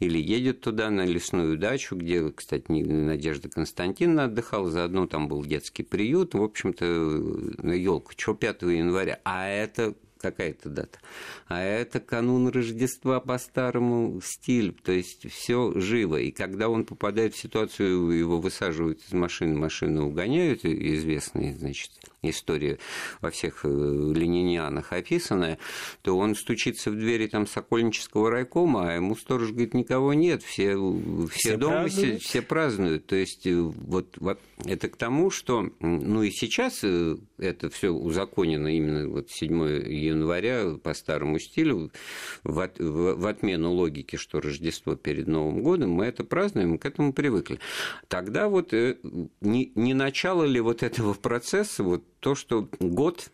или 0.00 0.18
едет 0.18 0.60
туда 0.60 0.90
на 0.90 1.06
лесную 1.06 1.56
дачу, 1.56 1.96
где, 1.96 2.30
кстати, 2.30 2.70
Надежда 2.70 3.48
Константиновна 3.48 4.24
отдыхала, 4.24 4.70
заодно 4.70 5.06
там 5.06 5.28
был 5.28 5.42
детский 5.46 5.82
приют, 5.82 6.34
в 6.34 6.42
общем-то, 6.42 6.84
на 6.84 7.72
елку, 7.72 8.12
что 8.14 8.34
5 8.34 8.62
января. 8.62 9.18
А 9.24 9.48
это 9.48 9.94
какая-то 10.18 10.68
дата. 10.68 10.98
А 11.46 11.62
это 11.62 12.00
канун 12.00 12.48
Рождества 12.48 13.20
по 13.20 13.38
старому 13.38 14.20
стилю. 14.22 14.74
То 14.82 14.92
есть 14.92 15.30
все 15.30 15.72
живо. 15.78 16.16
И 16.16 16.30
когда 16.30 16.68
он 16.68 16.84
попадает 16.84 17.34
в 17.34 17.38
ситуацию, 17.38 18.10
его 18.10 18.40
высаживают 18.40 19.00
из 19.06 19.12
машины, 19.12 19.56
машину 19.56 20.08
угоняют, 20.08 20.64
известные, 20.64 21.54
значит, 21.54 21.90
история 22.22 22.78
во 23.20 23.30
всех 23.30 23.64
э, 23.64 23.68
ленинянах 23.68 24.92
описанная, 24.92 25.58
то 26.02 26.16
он 26.16 26.34
стучится 26.34 26.90
в 26.90 26.96
двери 26.96 27.26
там 27.26 27.46
Сокольнического 27.46 28.30
райкома, 28.30 28.90
а 28.90 28.94
ему 28.94 29.14
сторож 29.16 29.50
говорит, 29.50 29.74
никого 29.74 30.14
нет, 30.14 30.42
все, 30.42 30.76
все, 31.30 31.38
все 31.38 31.56
дома 31.56 31.82
празднуют. 31.82 32.20
Все, 32.20 32.28
все 32.28 32.42
празднуют. 32.42 33.06
То 33.06 33.16
есть 33.16 33.46
э, 33.46 33.54
вот, 33.54 34.16
вот 34.18 34.40
это 34.64 34.88
к 34.88 34.96
тому, 34.96 35.30
что, 35.30 35.70
ну 35.80 36.22
и 36.22 36.30
сейчас 36.30 36.80
э, 36.82 37.16
это 37.38 37.70
все 37.70 37.90
узаконено 37.90 38.68
именно 38.68 39.08
вот 39.08 39.30
7 39.30 39.82
января 40.08 40.76
по 40.82 40.94
старому 40.94 41.38
стилю, 41.38 41.90
в, 42.44 42.60
от, 42.60 42.78
в, 42.78 43.14
в 43.14 43.26
отмену 43.26 43.72
логики, 43.72 44.16
что 44.16 44.40
Рождество 44.40 44.96
перед 44.96 45.26
Новым 45.26 45.62
годом, 45.62 45.90
мы 45.90 46.06
это 46.06 46.24
празднуем, 46.24 46.70
мы 46.70 46.78
к 46.78 46.86
этому 46.86 47.12
привыкли. 47.12 47.58
Тогда 48.08 48.48
вот 48.48 48.72
не, 48.72 49.72
не 49.74 49.94
начало 49.94 50.44
ли 50.44 50.60
вот 50.60 50.82
этого 50.82 51.14
процесса, 51.14 51.82
вот 51.82 52.04
то, 52.20 52.34
что 52.34 52.68
год 52.80 53.30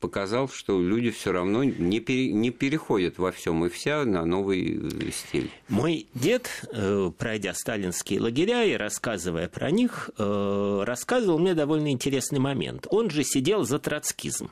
показал, 0.00 0.48
что 0.48 0.80
люди 0.80 1.10
все 1.10 1.32
равно 1.32 1.64
не, 1.64 2.00
пере, 2.00 2.32
не 2.32 2.50
переходят 2.50 3.18
во 3.18 3.32
всем 3.32 3.64
и 3.64 3.68
вся 3.68 4.04
на 4.04 4.24
новый 4.24 4.78
э, 4.78 5.10
стиль. 5.10 5.50
Мой 5.68 6.06
дед, 6.14 6.64
э, 6.72 7.10
пройдя 7.16 7.54
сталинские 7.54 8.20
лагеря 8.20 8.64
и 8.64 8.74
рассказывая 8.74 9.48
про 9.48 9.70
них, 9.70 10.10
э, 10.18 10.82
рассказывал 10.84 11.38
мне 11.38 11.54
довольно 11.54 11.90
интересный 11.90 12.38
момент. 12.38 12.86
Он 12.90 13.10
же 13.10 13.24
сидел 13.24 13.64
за 13.64 13.78
троцкизм. 13.78 14.50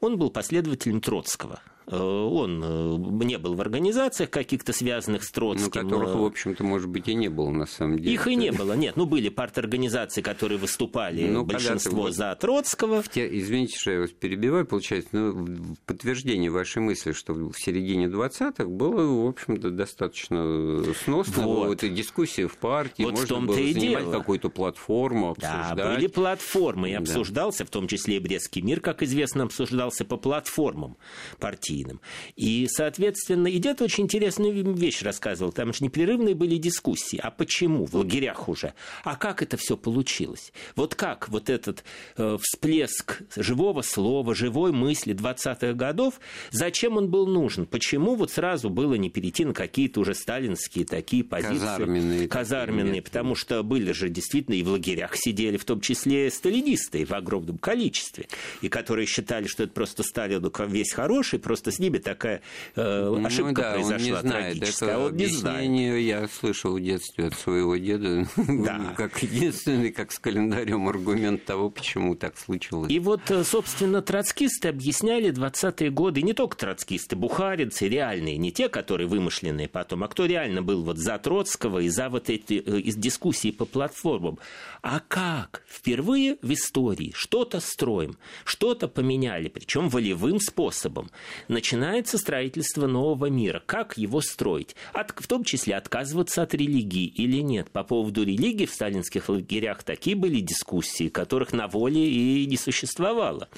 Он 0.00 0.18
был 0.18 0.30
последователем 0.30 1.00
Троцкого. 1.00 1.60
Э, 1.88 1.96
он 1.96 2.62
э, 2.64 3.24
не 3.24 3.38
был 3.38 3.54
в 3.54 3.60
организациях 3.60 4.30
каких-то 4.30 4.72
связанных 4.72 5.22
с 5.22 5.30
Троцким. 5.30 5.70
Ну, 5.82 5.88
которых, 5.88 6.16
в 6.16 6.24
общем-то, 6.24 6.64
может 6.64 6.88
быть, 6.88 7.06
и 7.08 7.14
не 7.14 7.28
было, 7.28 7.50
на 7.50 7.66
самом 7.66 7.98
деле. 7.98 8.12
Их 8.12 8.26
и 8.26 8.34
не 8.34 8.50
было, 8.50 8.72
нет. 8.72 8.96
Ну, 8.96 9.06
были 9.06 9.28
парторганизации, 9.28 10.20
которые 10.20 10.58
выступали, 10.58 11.28
ну, 11.28 11.44
большинство 11.44 12.02
вот 12.02 12.14
за 12.14 12.34
Троцкого. 12.34 13.04
Те, 13.04 13.28
извините, 13.38 13.78
что 13.78 13.92
я 13.92 14.00
вас 14.00 14.10
перебиваю, 14.10 14.66
получается, 14.66 15.10
но 15.12 15.30
в 15.30 15.76
подтверждение 15.86 16.50
вашей 16.50 16.82
мысли, 16.82 17.12
что 17.12 17.34
в 17.34 17.54
середине 17.54 18.06
20-х 18.06 18.64
было, 18.64 19.24
в 19.24 19.28
общем-то, 19.28 19.70
достаточно 19.70 20.82
сносно. 21.04 21.44
Вот. 21.44 21.68
вот 21.68 21.84
и 21.84 21.88
дискуссии 21.88 22.46
в 22.46 22.56
партии, 22.56 23.04
вот 23.04 23.12
можно 23.12 23.40
было 23.42 23.54
занимать 23.54 24.10
какую-то 24.10 24.48
платформу, 24.48 25.30
обсуждать. 25.30 25.76
Да, 25.76 25.94
были 25.94 26.08
платформы, 26.08 26.90
и 26.90 26.94
обсуждался, 26.94 27.60
да. 27.60 27.66
в 27.66 27.70
том 27.70 27.86
числе 27.86 28.16
и 28.16 28.18
Брестский 28.18 28.62
мир, 28.62 28.80
как 28.80 29.04
известно, 29.04 29.44
обсуждался 29.44 30.04
по 30.04 30.16
платформам 30.16 30.96
партии 31.38 31.75
партийным. 31.76 32.00
И, 32.36 32.66
соответственно, 32.70 33.48
и 33.48 33.58
дед 33.58 33.82
очень 33.82 34.04
интересную 34.04 34.74
вещь 34.74 35.02
рассказывал. 35.02 35.52
Там 35.52 35.72
же 35.72 35.84
непрерывные 35.84 36.34
были 36.34 36.56
дискуссии. 36.56 37.18
А 37.22 37.30
почему? 37.30 37.84
В 37.86 37.94
лагерях 37.94 38.48
уже. 38.48 38.74
А 39.04 39.16
как 39.16 39.42
это 39.42 39.56
все 39.56 39.76
получилось? 39.76 40.52
Вот 40.74 40.94
как 40.94 41.28
вот 41.28 41.50
этот 41.50 41.84
э, 42.16 42.38
всплеск 42.40 43.22
живого 43.36 43.82
слова, 43.82 44.34
живой 44.34 44.72
мысли 44.72 45.14
20-х 45.14 45.72
годов, 45.74 46.20
зачем 46.50 46.96
он 46.96 47.10
был 47.10 47.26
нужен? 47.26 47.66
Почему 47.66 48.14
вот 48.14 48.30
сразу 48.30 48.70
было 48.70 48.94
не 48.94 49.10
перейти 49.10 49.44
на 49.44 49.52
какие-то 49.52 50.00
уже 50.00 50.14
сталинские 50.14 50.84
такие 50.84 51.24
позиции? 51.24 51.58
Казарменные. 51.58 52.28
Казарменные, 52.28 53.02
потому 53.02 53.34
что 53.34 53.62
были 53.62 53.92
же 53.92 54.08
действительно 54.08 54.54
и 54.54 54.62
в 54.62 54.68
лагерях 54.68 55.16
сидели, 55.16 55.56
в 55.56 55.64
том 55.64 55.80
числе 55.80 56.30
сталинисты 56.30 57.04
в 57.04 57.12
огромном 57.12 57.58
количестве, 57.58 58.26
и 58.62 58.68
которые 58.68 59.06
считали, 59.06 59.46
что 59.46 59.64
это 59.64 59.72
просто 59.72 60.02
Сталин 60.02 60.36
весь 60.68 60.92
хороший, 60.92 61.38
просто 61.38 61.65
просто 61.66 61.70
с 61.70 61.78
ними 61.78 61.98
такая 61.98 62.42
э, 62.76 63.10
ну 63.10 63.26
ошибка 63.26 63.48
ну, 63.48 63.54
да, 63.54 63.72
произошла 63.72 63.96
он 63.96 64.02
не 64.02 64.28
знает. 64.28 64.52
трагическая. 64.52 64.88
Это 64.88 64.98
а 64.98 65.06
он 65.06 65.16
не 65.16 65.26
знает. 65.26 66.02
я 66.02 66.28
слышал 66.28 66.76
в 66.76 66.80
детстве 66.80 67.26
от 67.26 67.34
своего 67.34 67.76
деда, 67.76 68.26
да. 68.36 68.94
как 68.96 69.22
единственный, 69.22 69.90
как 69.90 70.12
с 70.12 70.18
календарем 70.18 70.88
аргумент 70.88 71.44
того, 71.44 71.70
почему 71.70 72.14
так 72.14 72.38
случилось. 72.38 72.90
И 72.90 72.98
вот, 72.98 73.30
э, 73.30 73.44
собственно, 73.44 74.02
троцкисты 74.02 74.68
объясняли 74.68 75.32
20-е 75.32 75.90
годы, 75.90 76.22
не 76.22 76.32
только 76.32 76.56
троцкисты, 76.56 77.16
бухаринцы, 77.16 77.88
реальные, 77.88 78.36
не 78.38 78.52
те, 78.52 78.68
которые 78.68 79.08
вымышленные 79.08 79.68
потом, 79.68 80.04
а 80.04 80.08
кто 80.08 80.26
реально 80.26 80.62
был 80.62 80.84
вот 80.84 80.98
за 80.98 81.18
Троцкого 81.18 81.80
и 81.80 81.88
за 81.88 82.08
вот 82.08 82.30
эти 82.30 82.62
э, 82.64 82.80
из 82.80 82.96
дискуссии 82.96 83.50
по 83.50 83.64
платформам. 83.64 84.38
А 84.82 85.00
как? 85.00 85.62
Впервые 85.68 86.36
в 86.42 86.52
истории 86.52 87.12
что-то 87.14 87.60
строим, 87.60 88.16
что-то 88.44 88.86
поменяли, 88.88 89.48
причем 89.48 89.88
волевым 89.88 90.38
способом 90.38 91.10
начинается 91.56 92.18
строительство 92.18 92.86
нового 92.86 93.30
мира. 93.30 93.62
Как 93.64 93.96
его 93.96 94.20
строить? 94.20 94.76
От, 94.92 95.14
в 95.16 95.26
том 95.26 95.42
числе 95.42 95.74
отказываться 95.74 96.42
от 96.42 96.52
религии 96.52 97.06
или 97.06 97.40
нет. 97.40 97.70
По 97.70 97.82
поводу 97.82 98.24
религии 98.24 98.66
в 98.66 98.74
сталинских 98.74 99.30
лагерях 99.30 99.82
такие 99.82 100.16
были 100.16 100.40
дискуссии, 100.40 101.08
которых 101.08 101.54
на 101.54 101.66
воле 101.66 102.06
и 102.06 102.44
не 102.44 102.58
существовало. 102.58 103.48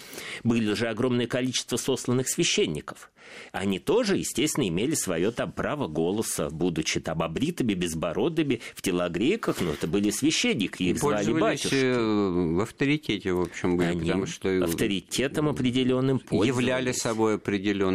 Были 0.45 0.75
же 0.75 0.87
огромное 0.87 1.27
количество 1.27 1.77
сосланных 1.77 2.29
священников. 2.29 3.11
Они 3.53 3.79
тоже, 3.79 4.17
естественно, 4.17 4.69
имели 4.69 4.95
свое 4.95 5.31
там 5.31 5.53
право 5.53 5.89
голоса, 5.89 6.51
будучи 6.51 7.01
там 7.01 7.23
обритыми, 7.23 7.75
безбородыми, 7.75 8.61
в 8.75 8.83
телогрейках, 8.83 9.61
но 9.61 9.73
это 9.73 9.87
были 9.87 10.11
священники, 10.11 10.83
их 10.83 10.99
звали 10.99 11.33
батюшки. 11.33 11.75
Э, 11.75 12.55
в 12.55 12.61
авторитете, 12.61 13.33
в 13.33 13.41
общем, 13.43 13.77
были, 13.77 13.89
Они 13.89 14.01
потому 14.01 14.27
что... 14.27 14.65
Авторитетом 14.65 15.49
определенным 15.49 16.21
Являли 16.31 16.93
собой 16.93 17.37
определенный 17.37 17.88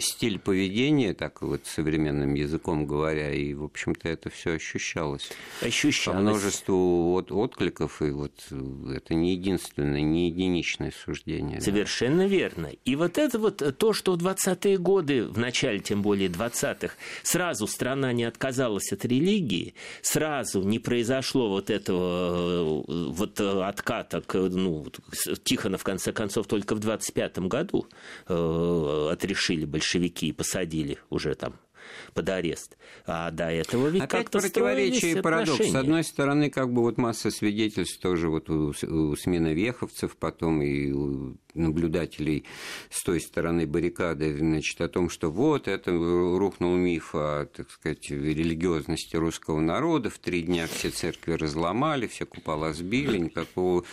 стиль 0.00 0.38
поведения, 0.38 1.14
так 1.14 1.42
вот 1.42 1.66
современным 1.66 2.34
языком 2.34 2.86
говоря, 2.86 3.32
и, 3.32 3.54
в 3.54 3.64
общем-то, 3.64 4.08
это 4.08 4.30
все 4.30 4.54
ощущалось. 4.54 5.30
Ощущалось. 5.60 6.16
По 6.16 6.22
множеству 6.22 7.14
от 7.14 7.32
откликов, 7.32 8.02
и 8.02 8.10
вот 8.10 8.32
это 8.94 9.14
не 9.14 9.32
единственное, 9.32 10.00
не 10.00 10.28
единичное 10.28 10.92
суждение. 11.04 11.60
Совершенно 11.60 12.24
да. 12.24 12.26
верно. 12.26 12.70
И 12.84 12.96
вот 12.96 13.18
это 13.18 13.38
вот 13.38 13.62
то, 13.78 13.92
что 13.92 14.14
в 14.14 14.18
20-е 14.18 14.78
годы, 14.78 15.24
в 15.24 15.38
начале 15.38 15.80
тем 15.80 16.02
более 16.02 16.28
20-х, 16.28 16.94
сразу 17.22 17.66
страна 17.66 18.12
не 18.12 18.24
отказалась 18.24 18.92
от 18.92 19.04
религии, 19.04 19.74
сразу 20.02 20.62
не 20.62 20.78
произошло 20.78 21.48
вот 21.48 21.70
этого 21.70 22.84
э, 22.88 23.04
вот 23.10 23.40
отката, 23.40 24.22
ну, 24.32 24.86
Тихона, 25.44 25.78
в 25.78 25.84
конце 25.84 26.12
концов, 26.12 26.46
только 26.46 26.74
в 26.74 26.80
25-м 26.80 27.48
году 27.48 27.86
э, 28.28 28.34
отрешили 29.10 29.64
большевики 29.64 30.28
и 30.28 30.32
посадили 30.32 30.98
уже 31.10 31.34
там 31.34 31.58
под 32.12 32.28
арест. 32.28 32.76
А 33.06 33.30
до 33.30 33.50
этого 33.50 33.88
ведь 33.88 34.02
Опять 34.02 34.30
противоречие 34.30 35.18
и 35.18 35.20
парадокс. 35.20 35.66
С 35.70 35.74
одной 35.74 36.04
стороны, 36.04 36.50
как 36.50 36.72
бы 36.72 36.82
вот 36.82 36.98
масса 36.98 37.30
свидетельств 37.30 38.00
тоже 38.00 38.28
вот 38.28 38.50
у, 38.50 38.72
у 38.88 39.16
сменовеховцев, 39.16 40.16
потом 40.16 40.62
и 40.62 40.92
у 40.92 41.36
наблюдателей 41.54 42.44
с 42.90 43.02
той 43.02 43.20
стороны 43.20 43.66
баррикады, 43.66 44.36
значит, 44.36 44.80
о 44.80 44.88
том, 44.88 45.08
что 45.08 45.30
вот 45.30 45.68
это 45.68 45.92
рухнул 45.92 46.74
миф 46.74 47.14
о, 47.14 47.46
так 47.46 47.70
сказать, 47.70 48.10
религиозности 48.10 49.16
русского 49.16 49.60
народа, 49.60 50.10
в 50.10 50.18
три 50.18 50.42
дня 50.42 50.66
все 50.66 50.90
церкви 50.90 51.32
разломали, 51.32 52.06
все 52.06 52.26
купола 52.26 52.72
сбили, 52.72 53.18
никакого 53.18 53.84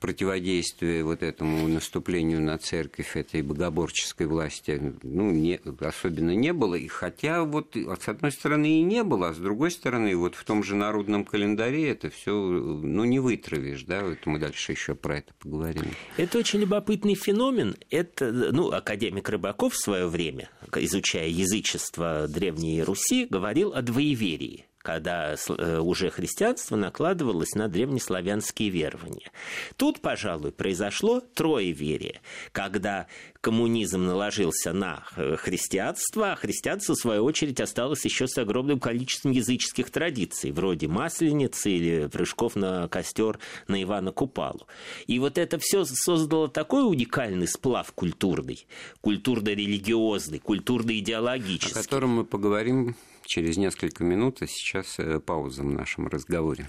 противодействия 0.00 1.04
вот 1.04 1.22
этому 1.22 1.68
наступлению 1.68 2.40
на 2.40 2.58
церковь 2.58 3.16
этой 3.16 3.42
богоборческой 3.42 4.26
власти, 4.26 4.94
ну, 5.02 5.30
не, 5.30 5.60
особенно 5.80 6.34
не 6.34 6.52
было, 6.52 6.74
и 6.74 6.88
хотя 6.88 7.25
вот 7.44 7.76
с 7.76 8.08
одной 8.08 8.32
стороны 8.32 8.80
и 8.80 8.82
не 8.82 9.02
было, 9.02 9.28
а 9.28 9.34
с 9.34 9.38
другой 9.38 9.70
стороны 9.70 10.16
вот 10.16 10.34
в 10.34 10.44
том 10.44 10.62
же 10.62 10.74
народном 10.76 11.24
календаре 11.24 11.90
это 11.90 12.10
все, 12.10 12.32
ну, 12.32 13.04
не 13.04 13.18
вытравишь, 13.18 13.84
да, 13.84 14.04
вот 14.04 14.18
мы 14.26 14.38
дальше 14.38 14.72
еще 14.72 14.94
про 14.94 15.18
это 15.18 15.34
поговорим. 15.34 15.84
Это 16.16 16.38
очень 16.38 16.60
любопытный 16.60 17.14
феномен– 17.14 17.76
это, 17.90 18.32
ну, 18.32 18.70
академик 18.70 19.28
Рыбаков 19.28 19.74
в 19.74 19.78
свое 19.78 20.06
время, 20.06 20.50
изучая 20.74 21.28
язычество 21.28 22.26
Древней 22.28 22.82
Руси, 22.82 23.26
говорил 23.28 23.72
о 23.72 23.82
двоеверии 23.82 24.66
когда 24.86 25.34
э, 25.34 25.78
уже 25.80 26.10
христианство 26.10 26.76
накладывалось 26.76 27.56
на 27.56 27.66
древнеславянские 27.66 28.68
верования. 28.68 29.32
Тут, 29.76 30.00
пожалуй, 30.00 30.52
произошло 30.52 31.20
троеверие, 31.20 32.20
когда 32.52 33.08
коммунизм 33.40 34.04
наложился 34.04 34.72
на 34.72 35.02
э, 35.16 35.34
христианство, 35.34 36.30
а 36.30 36.36
христианство, 36.36 36.94
в 36.94 36.98
свою 36.98 37.24
очередь, 37.24 37.60
осталось 37.60 38.04
еще 38.04 38.28
с 38.28 38.38
огромным 38.38 38.78
количеством 38.78 39.32
языческих 39.32 39.90
традиций, 39.90 40.52
вроде 40.52 40.86
масленицы 40.86 41.72
или 41.72 42.06
прыжков 42.06 42.54
на 42.54 42.86
костер 42.86 43.40
на 43.66 43.82
Ивана 43.82 44.12
Купалу. 44.12 44.68
И 45.08 45.18
вот 45.18 45.36
это 45.36 45.58
все 45.58 45.84
создало 45.84 46.46
такой 46.46 46.88
уникальный 46.88 47.48
сплав 47.48 47.90
культурный, 47.92 48.68
культурно-религиозный, 49.00 50.38
культурно-идеологический. 50.38 51.72
О 51.72 51.82
котором 51.82 52.10
мы 52.10 52.24
поговорим 52.24 52.94
через 53.26 53.56
несколько 53.56 54.04
минут, 54.04 54.42
а 54.42 54.46
сейчас 54.46 54.98
э, 54.98 55.20
пауза 55.20 55.62
в 55.62 55.66
нашем 55.66 56.06
разговоре. 56.08 56.68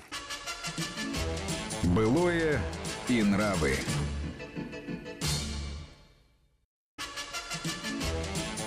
Былое 1.84 2.60
и 3.08 3.24
нравы. 3.24 3.76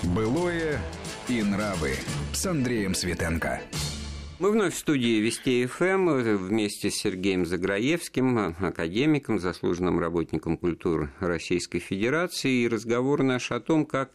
Былое 0.03 0.81
и 1.29 1.43
нравы 1.43 1.95
с 2.33 2.47
Андреем 2.47 2.95
Светенко. 2.95 3.61
Мы 4.41 4.53
вновь 4.53 4.73
в 4.73 4.79
студии 4.79 5.21
Вести 5.21 5.67
ФМ 5.67 6.09
вместе 6.39 6.91
с 6.91 6.95
Сергеем 6.95 7.45
Заграевским, 7.45 8.55
академиком, 8.59 9.39
заслуженным 9.39 10.01
работником 10.01 10.57
культуры 10.57 11.11
Российской 11.21 11.79
Федерации. 11.79 12.63
И 12.63 12.69
разговор 12.69 13.23
наш 13.23 13.53
о 13.53 13.61
том, 13.61 13.85
как 13.85 14.13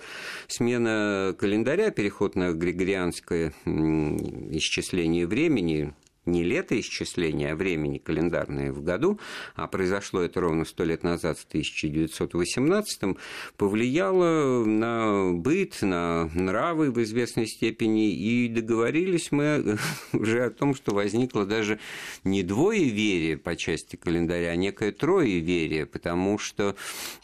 смена 0.48 1.36
календаря, 1.38 1.92
переход 1.92 2.36
на 2.36 2.54
григорианское 2.54 3.54
исчисление 3.68 5.28
времени, 5.28 5.94
не 6.26 6.44
летоисчисление, 6.44 7.52
а 7.52 7.56
времени 7.56 7.98
календарное 7.98 8.72
в 8.72 8.84
году, 8.84 9.20
а 9.56 9.68
произошло 9.68 10.22
это 10.22 10.42
ровно 10.42 10.66
сто 10.66 10.84
лет 10.84 11.04
назад, 11.04 11.38
в 11.38 11.46
1918 11.46 13.18
повлияло 13.58 14.66
на 14.66 15.32
быт, 15.34 15.82
на 15.82 16.30
нравы 16.34 16.92
в 16.92 17.02
известной 17.04 17.48
степени, 17.48 18.12
и 18.12 18.48
договорились 18.48 19.32
мы 19.32 19.78
уже 20.14 20.46
о 20.46 20.50
том, 20.50 20.76
что 20.76 20.94
возникло 20.94 21.46
даже 21.46 21.80
не 22.24 22.44
двоеверие 22.44 23.38
по 23.38 23.56
части 23.56 23.96
календаря, 23.96 24.50
а 24.50 24.56
некое 24.56 24.92
троеверие, 24.92 25.86
потому 25.86 26.38
что 26.38 26.76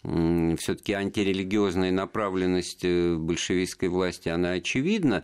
все-таки 0.04 0.94
антирелигиозная 0.94 1.92
направленность 1.92 2.84
э, 2.84 3.16
большевистской 3.16 3.90
власти, 3.90 4.30
она 4.30 4.52
очевидна, 4.52 5.24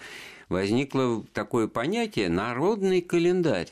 возникло 0.49 1.23
такое 1.33 1.67
понятие 1.67 2.29
«народный 2.29 3.01
календарь». 3.01 3.69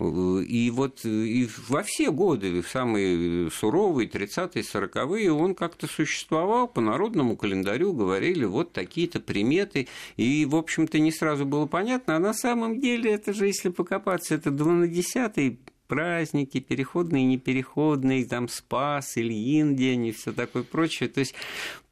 И 0.00 0.72
вот 0.74 1.04
и 1.04 1.48
во 1.68 1.84
все 1.84 2.10
годы, 2.10 2.62
в 2.62 2.68
самые 2.68 3.48
суровые, 3.50 4.08
30-е, 4.08 4.62
40-е, 4.62 5.32
он 5.32 5.54
как-то 5.54 5.86
существовал, 5.86 6.66
по 6.66 6.80
народному 6.80 7.36
календарю 7.36 7.92
говорили 7.92 8.44
вот 8.44 8.72
такие-то 8.72 9.20
приметы, 9.20 9.86
и, 10.16 10.44
в 10.46 10.56
общем-то, 10.56 10.98
не 10.98 11.12
сразу 11.12 11.46
было 11.46 11.66
понятно, 11.66 12.16
а 12.16 12.18
на 12.18 12.34
самом 12.34 12.80
деле 12.80 13.12
это 13.12 13.32
же, 13.32 13.46
если 13.46 13.68
покопаться, 13.68 14.34
это 14.34 14.50
12 14.50 15.58
праздники, 15.94 16.58
переходные 16.58 17.22
и 17.22 17.26
непереходные, 17.26 18.24
там 18.24 18.48
Спас, 18.48 19.16
Ильин 19.16 19.76
день 19.76 20.06
и 20.06 20.12
все 20.12 20.32
такое 20.32 20.64
прочее. 20.64 21.08
То 21.08 21.20
есть 21.20 21.36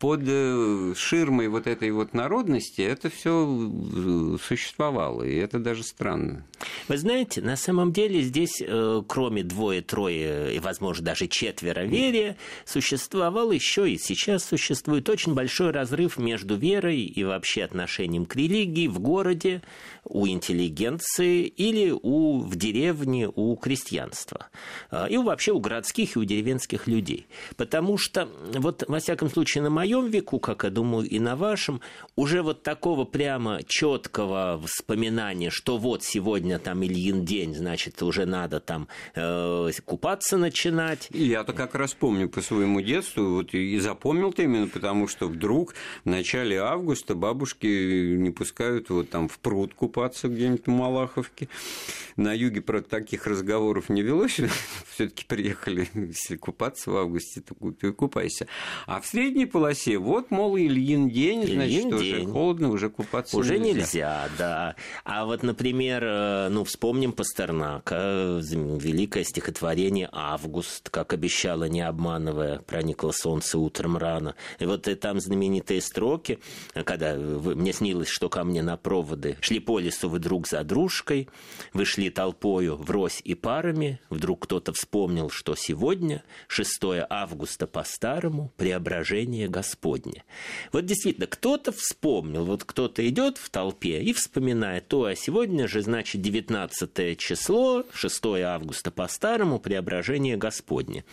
под 0.01 0.23
э, 0.27 0.95
ширмой 0.97 1.47
вот 1.47 1.69
этой 1.69 1.93
вот 1.93 2.13
народности 2.13 2.81
это 2.81 3.09
все 3.11 3.47
э, 3.47 4.37
существовало, 4.43 5.23
и 5.23 5.37
это 5.37 5.61
даже 5.61 5.85
странно. 5.85 6.45
Вы 6.89 6.99
знаете, 6.99 7.41
на 7.43 7.55
самом 7.55 7.93
деле 7.93 8.23
здесь, 8.23 8.61
э, 8.61 9.03
кроме 9.07 9.45
двое-трое 9.45 10.57
и, 10.57 10.59
возможно, 10.59 11.05
даже 11.05 11.29
четверо 11.29 11.83
верия, 11.83 12.37
существовал 12.65 13.53
еще 13.53 13.89
и 13.89 13.99
сейчас 13.99 14.45
существует 14.45 15.09
очень 15.09 15.35
большой 15.35 15.71
разрыв 15.71 16.19
между 16.19 16.57
верой 16.57 17.03
и 17.03 17.23
вообще 17.23 17.63
отношением 17.63 18.27
к 18.27 18.35
религии 18.35 18.89
в 18.89 18.99
городе, 18.99 19.63
у 20.05 20.27
интеллигенции 20.27 21.45
или 21.45 21.93
у, 21.93 22.41
в 22.41 22.57
деревне 22.57 23.31
у 23.33 23.55
крестьянства. 23.93 24.47
А, 24.91 25.07
и 25.07 25.17
вообще 25.17 25.53
у 25.53 25.61
городских 25.61 26.17
и 26.17 26.19
у 26.19 26.25
деревенских 26.25 26.87
людей. 26.87 27.27
Потому 27.57 27.99
что, 27.99 28.29
вот, 28.55 28.85
во 28.89 28.99
всяком 28.99 29.31
случае, 29.31 29.63
на 29.63 29.71
моем 29.71 30.09
веку, 30.09 30.39
как 30.39 30.65
я 30.65 30.71
думаю, 30.71 31.09
и 31.09 31.19
на 31.19 31.37
вашем, 31.37 31.81
уже 32.17 32.43
вот 32.43 32.63
такого 32.63 33.05
прямо 33.05 33.61
четкого 33.67 34.61
вспоминания, 34.67 35.51
что 35.51 35.79
вот 35.79 36.03
сегодня 36.03 36.59
там 36.59 36.85
Ильин 36.85 37.25
день, 37.25 37.55
значит, 37.55 38.03
уже 38.03 38.27
надо 38.27 38.61
там 38.61 38.89
э, 39.15 39.71
купаться 39.85 40.37
начинать. 40.37 41.09
Я-то 41.11 41.53
как 41.53 41.75
раз 41.75 41.95
помню 41.95 42.29
по 42.29 42.41
своему 42.41 42.81
детству, 42.81 43.25
вот 43.37 43.55
и 43.55 43.79
запомнил-то 43.79 44.43
именно 44.43 44.69
потому, 44.69 45.09
что 45.09 45.29
вдруг 45.29 45.75
в 46.05 46.09
начале 46.09 46.59
августа 46.61 47.15
бабушки 47.15 48.15
не 48.17 48.31
пускают 48.31 48.91
вот 48.91 49.11
там 49.11 49.29
в 49.29 49.39
пруд 49.39 49.75
купаться 49.75 50.29
где-нибудь 50.29 50.67
в 50.67 50.71
Малаховке. 50.71 51.49
На 52.17 52.33
юге, 52.33 52.61
правда, 52.61 52.89
таких 52.89 53.27
разговоров 53.27 53.72
не 53.89 54.03
велось. 54.03 54.41
все 54.93 55.09
таки 55.09 55.25
приехали, 55.27 55.89
если 55.95 56.37
купаться 56.37 56.91
в 56.91 56.97
августе, 56.97 57.41
то 57.41 57.93
купайся. 57.93 58.47
А 58.87 59.01
в 59.01 59.07
средней 59.07 59.47
полосе, 59.47 59.99
вот, 59.99 60.31
мол, 60.31 60.57
Ильин 60.57 61.09
день, 61.09 61.43
Ильин 61.43 61.55
значит, 61.55 61.83
день. 61.83 62.23
уже 62.23 62.27
холодно, 62.27 62.71
уже 62.71 62.91
купаться 62.91 63.37
уже 63.37 63.59
нельзя. 63.59 63.81
нельзя, 63.81 64.29
да. 64.39 64.77
А 65.05 65.25
вот, 65.25 65.43
например, 65.43 66.05
э, 66.05 66.49
ну, 66.51 66.65
вспомним 66.65 67.13
Пастернака, 67.13 68.41
великое 68.43 69.25
стихотворение 69.25 70.09
«Август», 70.13 70.91
как 70.91 71.13
обещала, 71.13 71.65
не 71.65 71.81
обманывая, 71.81 72.59
проникло 72.61 73.13
солнце 73.13 73.59
утром 73.59 73.97
рано. 73.97 74.35
И 74.59 74.67
вот 74.67 74.89
и 74.89 74.95
там 74.95 75.21
знаменитые 75.21 75.81
строки, 75.81 76.39
когда 76.85 77.15
мне 77.15 77.73
снилось, 77.73 78.09
что 78.09 78.29
ко 78.29 78.45
мне 78.45 78.63
на 78.63 78.77
проводы 78.77 79.37
шли 79.41 79.61
по 79.61 79.79
лесу 79.79 80.09
вы 80.09 80.19
друг 80.19 80.47
за 80.47 80.65
дружкой, 80.65 81.29
вы 81.73 81.85
шли 81.85 82.11
толпою 82.11 82.77
врозь 82.77 83.21
и 83.25 83.35
парами, 83.63 84.01
вдруг 84.11 84.45
кто-то 84.45 84.73
вспомнил, 84.73 85.31
что 85.31 85.55
сегодня, 85.55 86.25
6 86.49 86.81
августа 87.09 87.69
по-старому, 87.69 88.53
преображение 88.57 89.47
Господне. 89.47 90.25
Вот 90.73 90.85
действительно, 90.85 91.29
кто-то 91.29 91.71
вспомнил, 91.71 92.45
вот 92.45 92.65
кто-то 92.65 93.07
идет 93.09 93.39
в 93.39 93.51
толпе 93.51 94.03
и 94.03 94.13
вспоминает, 94.13 94.89
то, 94.89 95.05
а 95.05 95.15
сегодня 95.15 95.69
же, 95.69 95.83
значит, 95.83 96.21
19 96.21 97.17
число, 97.19 97.85
6 97.93 98.25
августа 98.45 98.91
по-старому, 98.91 99.61
преображение 99.61 100.37
Господне. 100.37 101.05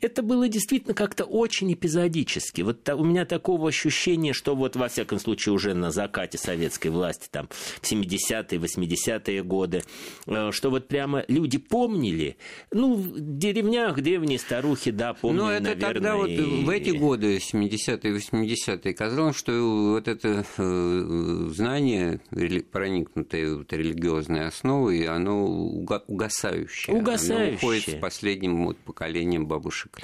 Это 0.00 0.22
было 0.22 0.48
действительно 0.48 0.94
как-то 0.94 1.24
очень 1.24 1.72
эпизодически. 1.72 2.62
Вот 2.62 2.88
у 2.88 3.04
меня 3.04 3.24
такого 3.24 3.68
ощущения, 3.68 4.32
что 4.32 4.54
вот, 4.54 4.76
во 4.76 4.86
всяком 4.86 5.18
случае, 5.18 5.52
уже 5.52 5.74
на 5.74 5.90
закате 5.90 6.38
советской 6.38 6.88
власти, 6.88 7.28
там, 7.28 7.48
в 7.48 7.90
70-е, 7.90 8.58
80-е 8.58 9.42
годы, 9.42 9.82
э, 10.26 10.50
что 10.52 10.70
вот 10.70 10.86
прямо 10.86 11.24
люди 11.26 11.58
помнили, 11.88 12.36
ну, 12.70 12.96
в 12.96 13.18
деревнях 13.18 13.96
древние 14.02 14.38
старухи, 14.38 14.90
да, 14.90 15.14
помнили, 15.14 15.40
Ну, 15.40 15.48
это 15.48 15.62
наверное, 15.62 15.92
тогда 15.94 16.16
вот 16.16 16.28
в 16.28 16.68
эти 16.68 16.90
годы, 16.90 17.38
70-е, 17.38 18.14
80-е, 18.14 18.92
казалось, 18.92 19.36
что 19.36 19.92
вот 19.92 20.06
это 20.06 20.44
э, 20.58 21.48
знание, 21.54 22.20
проникнутое 22.70 23.56
вот 23.56 23.72
религиозной 23.72 24.48
основой, 24.48 25.06
оно 25.06 25.46
угасающее. 25.46 26.94
Угасающее. 26.94 27.46
Оно 27.46 27.56
уходит 27.56 27.88
с 27.88 27.94
последним 27.94 28.66
вот 28.66 28.76
поколением 28.76 29.46
бабушек 29.46 29.98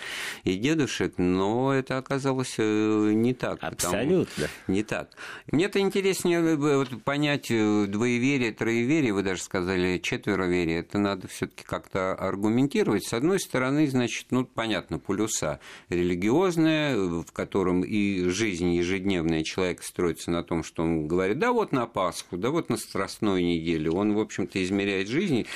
и 0.45 0.55
дедушек, 0.57 1.15
но 1.19 1.75
это 1.75 1.99
оказалось 1.99 2.55
э, 2.57 3.11
не 3.13 3.35
так. 3.35 3.59
Абсолютно. 3.61 4.25
Потому, 4.35 4.49
не 4.69 4.83
так. 4.85 5.11
Мне-то 5.53 5.81
интереснее 5.81 6.57
вот 6.57 6.89
понять 7.05 7.49
двоеверие, 7.49 8.53
троеверие, 8.53 9.13
вы 9.13 9.23
даже 9.23 9.43
сказали 9.43 9.99
четвероверие, 9.99 10.79
это 10.79 10.97
надо 10.99 11.29
все 11.29 11.47
таки 11.47 11.65
как-то 11.75 12.15
аргументировать. 12.15 13.05
С 13.05 13.13
одной 13.13 13.41
стороны, 13.41 13.89
значит, 13.89 14.27
ну, 14.31 14.45
понятно, 14.45 15.01
полюса 15.01 15.59
религиозная, 15.89 16.97
в 16.97 17.33
котором 17.33 17.83
и 17.83 18.29
жизнь 18.29 18.73
ежедневная 18.75 19.43
человека 19.43 19.83
строится 19.83 20.31
на 20.31 20.45
том, 20.45 20.63
что 20.63 20.85
он 20.85 21.09
говорит, 21.09 21.41
да 21.41 21.53
вот 21.53 21.73
на 21.73 21.87
Пасху, 21.87 22.37
да 22.37 22.51
вот 22.51 22.69
на 22.69 22.77
Страстной 22.77 23.43
неделе, 23.43 23.91
он, 23.91 24.15
в 24.15 24.21
общем-то, 24.21 24.63
измеряет 24.63 25.09
жизнь. 25.09 25.47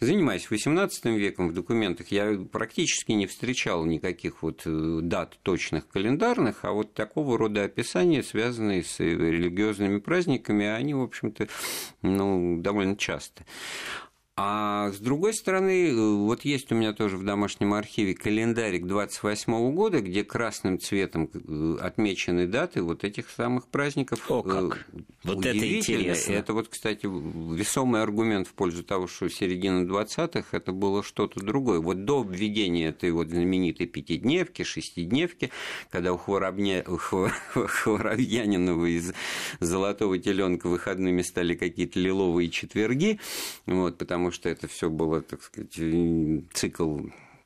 Занимаясь 0.00 0.48
XVIII 0.50 1.16
веком 1.16 1.48
в 1.48 1.54
документах, 1.54 2.08
я 2.08 2.36
практически 2.50 3.12
не 3.12 3.26
встречал 3.26 3.84
никаких 3.84 4.42
вот 4.42 4.62
э, 4.64 4.98
дат 5.02 5.38
точных 5.42 5.86
календарных, 5.88 6.64
а 6.64 6.72
вот 6.72 6.94
такого 6.94 7.38
рода 7.38 7.62
описания, 7.62 8.24
связанные 8.24 8.82
с 8.82 8.98
религиозными 8.98 10.00
праздниками, 10.00 10.66
они, 10.66 10.94
в 10.94 11.02
общем-то, 11.02 11.46
ну, 12.02 12.60
довольно 12.60 12.96
часто. 12.96 13.44
А 14.42 14.90
с 14.90 14.96
другой 14.96 15.34
стороны, 15.34 15.94
вот 15.94 16.46
есть 16.46 16.72
у 16.72 16.74
меня 16.74 16.94
тоже 16.94 17.18
в 17.18 17.24
домашнем 17.24 17.74
архиве 17.74 18.14
календарик 18.14 18.86
28 18.86 19.74
года, 19.74 20.00
где 20.00 20.24
красным 20.24 20.80
цветом 20.80 21.28
э, 21.34 21.76
отмечены 21.78 22.46
даты 22.46 22.80
вот 22.82 23.04
этих 23.04 23.28
самых 23.28 23.68
праздников. 23.68 24.30
О, 24.30 24.42
как! 24.42 24.86
Вот 25.24 25.44
это 25.44 25.58
интересно. 25.58 26.32
Это 26.32 26.54
вот, 26.54 26.68
кстати, 26.68 27.04
весомый 27.04 28.00
аргумент 28.00 28.48
в 28.48 28.54
пользу 28.54 28.82
того, 28.82 29.08
что 29.08 29.28
середина 29.28 29.84
20-х 29.86 30.56
это 30.56 30.72
было 30.72 31.02
что-то 31.02 31.40
другое. 31.40 31.80
Вот 31.80 32.06
до 32.06 32.22
введения 32.22 32.88
этой 32.88 33.10
вот 33.10 33.28
знаменитой 33.28 33.88
пятидневки, 33.88 34.62
шестидневки, 34.62 35.50
когда 35.90 36.14
у, 36.14 36.16
Хворобня... 36.16 36.82
у 36.88 36.96
Хворобьянинова 37.54 38.86
из 38.86 39.12
«Золотого 39.60 40.18
теленка» 40.18 40.70
выходными 40.70 41.20
стали 41.20 41.54
какие-то 41.54 42.00
лиловые 42.00 42.48
четверги, 42.48 43.20
вот, 43.66 43.98
потому 43.98 44.29
что 44.30 44.48
это 44.48 44.68
все 44.68 44.90
было, 44.90 45.22
так 45.22 45.42
сказать, 45.42 45.74
цикл 46.52 46.98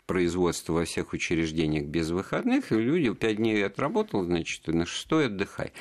производства 0.06 0.74
во 0.74 0.84
всех 0.84 1.12
учреждениях 1.12 1.86
без 1.86 2.10
выходных, 2.10 2.72
и 2.72 2.76
люди 2.76 3.12
пять 3.14 3.36
дней 3.36 3.64
отработал, 3.64 4.22
значит, 4.22 4.66
на 4.66 4.86
шестой 4.86 5.26
отдыхай. 5.26 5.72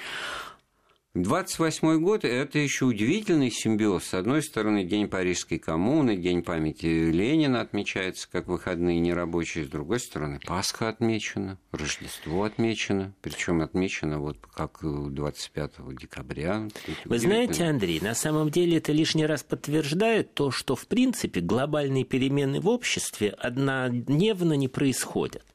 28 1.15 1.99
год– 1.99 2.23
это 2.25 2.57
еще 2.57 2.85
удивительный 2.85 3.51
симбиоз. 3.51 4.03
С 4.03 4.13
одной 4.15 4.41
стороны, 4.41 4.83
День 4.83 5.07
Парижской 5.07 5.59
коммуны, 5.59 6.17
День 6.17 6.41
памяти 6.41 6.87
Ленина 6.87 7.61
отмечается 7.61 8.27
как 8.31 8.47
выходные 8.47 8.99
нерабочие. 8.99 9.65
С 9.65 9.67
другой 9.67 9.99
стороны, 9.99 10.39
Пасха 10.43 10.89
отмечена, 10.89 11.59
Рождество 11.71 12.45
отмечено. 12.45 13.13
Причем 13.21 13.61
отмечено 13.61 14.17
вот 14.17 14.39
как 14.55 14.79
25 14.81 15.95
декабря. 15.95 16.67
Вы 17.05 17.19
знаете, 17.19 17.65
Андрей, 17.65 17.99
на 18.01 18.15
самом 18.15 18.49
деле 18.49 18.77
это 18.77 18.91
лишний 18.91 19.27
раз 19.27 19.43
подтверждает 19.43 20.33
то, 20.33 20.49
что 20.49 20.75
в 20.75 20.87
принципе 20.87 21.41
глобальные 21.41 22.05
перемены 22.05 22.59
в 22.59 22.67
обществе 22.67 23.29
однодневно 23.29 24.53
не 24.53 24.67
происходят. 24.67 25.45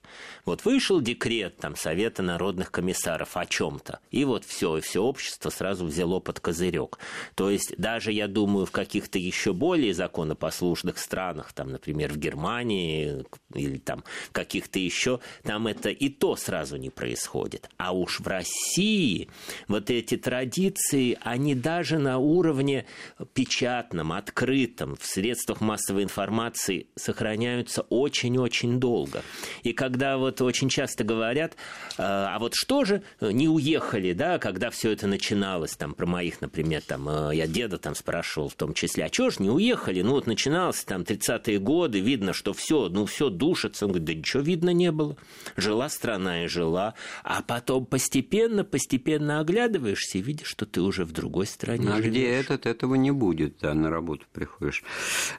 Вот 0.48 0.64
вышел 0.64 1.02
декрет 1.02 1.58
там 1.58 1.76
Совета 1.76 2.22
народных 2.22 2.70
комиссаров 2.70 3.36
о 3.36 3.44
чем-то, 3.44 4.00
и 4.10 4.24
вот 4.24 4.46
все, 4.46 4.78
и 4.78 4.80
все 4.80 5.02
общество 5.02 5.50
сразу 5.50 5.84
взяло 5.84 6.20
под 6.20 6.40
козырек. 6.40 6.98
То 7.34 7.50
есть 7.50 7.74
даже, 7.76 8.12
я 8.12 8.28
думаю, 8.28 8.64
в 8.64 8.70
каких-то 8.70 9.18
еще 9.18 9.52
более 9.52 9.92
законопослушных 9.92 10.96
странах, 10.96 11.52
там, 11.52 11.70
например, 11.70 12.14
в 12.14 12.16
Германии 12.16 13.26
или 13.52 13.76
там 13.76 14.04
каких-то 14.32 14.78
еще, 14.78 15.20
там 15.42 15.66
это 15.66 15.90
и 15.90 16.08
то 16.08 16.34
сразу 16.34 16.78
не 16.78 16.88
происходит. 16.88 17.68
А 17.76 17.92
уж 17.92 18.20
в 18.20 18.26
России 18.26 19.28
вот 19.66 19.90
эти 19.90 20.16
традиции, 20.16 21.18
они 21.20 21.54
даже 21.54 21.98
на 21.98 22.16
уровне 22.16 22.86
печатном, 23.34 24.12
открытом, 24.12 24.96
в 24.96 25.04
средствах 25.04 25.60
массовой 25.60 26.04
информации 26.04 26.86
сохраняются 26.96 27.82
очень-очень 27.82 28.80
долго. 28.80 29.22
И 29.62 29.74
когда 29.74 30.16
вот 30.16 30.37
очень 30.44 30.68
часто 30.68 31.04
говорят, 31.04 31.56
а, 31.96 32.34
а 32.34 32.38
вот 32.38 32.54
что 32.54 32.84
же 32.84 33.02
не 33.20 33.48
уехали, 33.48 34.12
да, 34.12 34.38
когда 34.38 34.70
все 34.70 34.92
это 34.92 35.06
начиналось, 35.06 35.76
там, 35.76 35.94
про 35.94 36.06
моих, 36.06 36.40
например, 36.40 36.82
там, 36.82 37.08
э, 37.08 37.36
я 37.36 37.46
деда 37.46 37.78
там 37.78 37.94
спрашивал 37.94 38.48
в 38.48 38.54
том 38.54 38.74
числе, 38.74 39.04
а 39.04 39.10
чего 39.10 39.30
же 39.30 39.36
не 39.42 39.50
уехали? 39.50 40.02
Ну, 40.02 40.12
вот 40.12 40.26
начиналось 40.26 40.82
там 40.84 41.02
30-е 41.02 41.58
годы, 41.58 42.00
видно, 42.00 42.32
что 42.32 42.52
все, 42.52 42.88
ну, 42.88 43.06
все 43.06 43.28
душится. 43.30 43.86
Он 43.86 43.92
говорит, 43.92 44.06
да 44.06 44.14
ничего 44.14 44.42
видно 44.42 44.70
не 44.70 44.92
было. 44.92 45.16
Жила 45.56 45.88
страна 45.88 46.44
и 46.44 46.48
жила. 46.48 46.94
А 47.24 47.42
потом 47.42 47.86
постепенно, 47.86 48.64
постепенно 48.64 49.40
оглядываешься 49.40 50.18
и 50.18 50.22
видишь, 50.22 50.48
что 50.48 50.66
ты 50.66 50.80
уже 50.80 51.04
в 51.04 51.12
другой 51.12 51.46
стране 51.46 51.88
А 51.90 51.96
живешь. 51.96 52.10
где 52.10 52.26
этот, 52.28 52.66
этого 52.66 52.94
не 52.94 53.10
будет, 53.10 53.58
да, 53.60 53.74
на 53.74 53.90
работу 53.90 54.26
приходишь. 54.32 54.82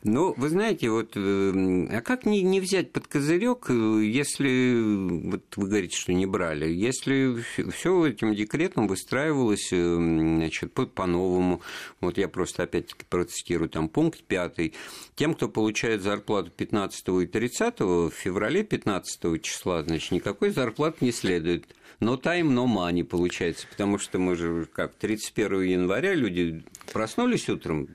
Ну, 0.04 0.34
вы 0.38 0.50
знаете, 0.50 0.90
вот, 0.90 1.12
э, 1.16 1.88
а 1.92 2.02
как 2.02 2.26
не, 2.26 2.42
не 2.42 2.60
взять 2.60 2.92
под 2.92 3.08
козырек, 3.08 3.66
э, 3.70 4.04
если 4.06 4.89
вот 4.98 5.56
вы 5.56 5.68
говорите, 5.68 5.98
что 5.98 6.14
не 6.14 6.26
брали. 6.26 6.70
Если 6.70 7.42
все 7.72 8.06
этим 8.06 8.34
декретом 8.34 8.88
выстраивалось 8.88 9.70
э, 9.72 9.96
значит, 9.96 10.74
по-новому, 10.74 11.62
вот 12.02 12.18
я 12.18 12.28
просто 12.28 12.64
опять-таки 12.64 13.06
процитирую 13.10 13.70
там 13.70 13.90
пункт 13.90 14.24
пятый, 14.24 14.74
тем, 15.16 15.36
кто 15.36 15.50
получает 15.50 16.02
зарплату 16.02 16.52
15 16.52 17.08
и 17.24 17.28
30 17.28 17.80
в 17.80 18.10
феврале 18.12 18.64
15 18.64 19.42
числа, 19.42 19.84
значит, 19.84 20.12
никакой 20.12 20.52
зарплаты 20.52 21.06
не 21.06 21.12
следует. 21.12 21.76
Но 22.00 22.16
тайм, 22.16 22.54
но 22.54 22.66
мани 22.66 23.04
получается, 23.04 23.68
потому 23.70 23.98
что 23.98 24.20
мы 24.20 24.36
же 24.36 24.68
как 24.72 24.96
31 24.96 25.62
января 25.64 26.14
люди 26.14 26.64
проснулись 26.94 27.50
утром, 27.50 27.90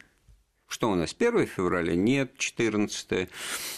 что 0.75 0.91
у 0.91 0.97
нас, 0.97 1.15
1 1.17 1.47
февраля? 1.47 1.95
Нет, 1.95 2.37
14. 2.37 3.29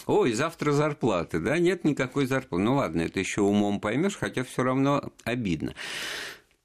Ой, 0.07 0.33
завтра 0.33 0.71
зарплаты, 0.71 1.39
да? 1.39 1.59
Нет 1.59 1.83
никакой 1.83 2.25
зарплаты. 2.25 2.63
Ну 2.63 2.75
ладно, 2.77 3.01
это 3.01 3.19
еще 3.19 3.41
умом 3.41 3.79
поймешь, 3.79 4.17
хотя 4.17 4.43
все 4.43 4.63
равно 4.63 5.11
обидно. 5.23 5.75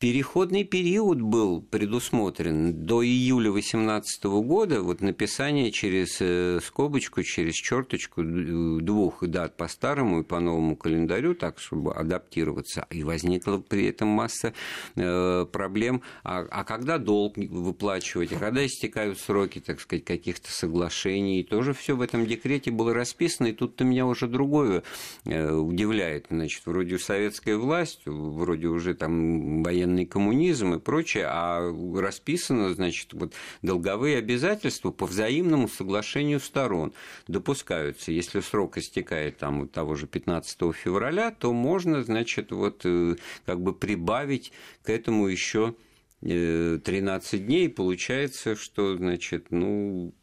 Переходный 0.03 0.65
период 0.65 1.23
был 1.23 1.63
предусмотрен 1.63 2.75
до 2.87 3.05
июля 3.05 3.53
2018 3.53 4.25
года, 4.25 4.83
вот 4.83 5.01
написание 5.01 5.71
через 5.71 6.17
э, 6.19 6.59
скобочку, 6.61 7.23
через 7.23 7.55
черточку 7.55 8.25
двух 8.25 9.25
дат 9.25 9.57
по 9.57 9.69
старому 9.69 10.23
и 10.23 10.25
по 10.25 10.41
новому 10.41 10.75
календарю, 10.75 11.37
так, 11.37 11.61
чтобы 11.61 11.95
адаптироваться. 11.95 12.85
И 12.91 13.05
возникла 13.05 13.59
при 13.59 13.87
этом 13.87 14.09
масса 14.09 14.55
э, 14.97 15.47
проблем. 15.53 16.03
А, 16.25 16.49
а 16.51 16.65
когда 16.65 16.99
долг 16.99 17.37
выплачивать, 17.37 18.33
а 18.33 18.41
когда 18.41 18.67
истекают 18.67 19.21
сроки, 19.21 19.61
так 19.61 19.79
сказать, 19.79 20.05
каких-то 20.05 20.51
соглашений. 20.51 21.45
Тоже 21.45 21.75
все 21.75 21.95
в 21.95 22.01
этом 22.01 22.27
декрете 22.27 22.73
было 22.73 22.93
расписано, 22.93 23.47
и 23.47 23.53
тут-то 23.53 23.85
меня 23.85 24.07
уже 24.07 24.27
другое 24.27 24.83
э, 25.27 25.53
удивляет. 25.53 26.27
Значит, 26.29 26.67
вроде 26.67 26.99
советская 26.99 27.57
власть, 27.57 28.01
вроде 28.05 28.67
уже 28.67 28.95
там 28.95 29.63
военные 29.63 29.92
военный 29.93 30.07
коммунизм 30.07 30.75
и 30.75 30.79
прочее, 30.79 31.27
а 31.29 31.73
расписано, 31.95 32.75
значит, 32.75 33.13
вот 33.13 33.35
долговые 33.63 34.19
обязательства 34.19 34.91
по 34.91 35.07
взаимному 35.07 35.69
соглашению 35.69 36.41
сторон 36.41 36.93
допускаются. 37.29 38.13
Если 38.13 38.41
срок 38.41 38.79
истекает 38.79 39.39
там 39.39 39.61
вот 39.61 39.73
того 39.73 39.95
же 39.95 40.07
15 40.07 40.75
февраля, 40.75 41.31
то 41.31 41.53
можно, 41.53 42.03
значит, 42.03 42.53
вот 42.53 42.83
э, 42.85 43.17
как 43.45 43.61
бы 43.61 43.75
прибавить 43.75 44.53
к 44.83 44.91
этому 44.91 45.29
еще 45.29 45.75
13 46.21 47.35
э, 47.35 47.39
дней. 47.39 47.69
Получается, 47.69 48.57
что, 48.57 48.97
значит, 48.97 49.47
ну, 49.51 50.15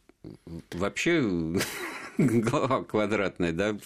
вообще 0.72 1.22
голова 2.42 2.84
квадратная, 2.84 3.54
да, 3.54 3.78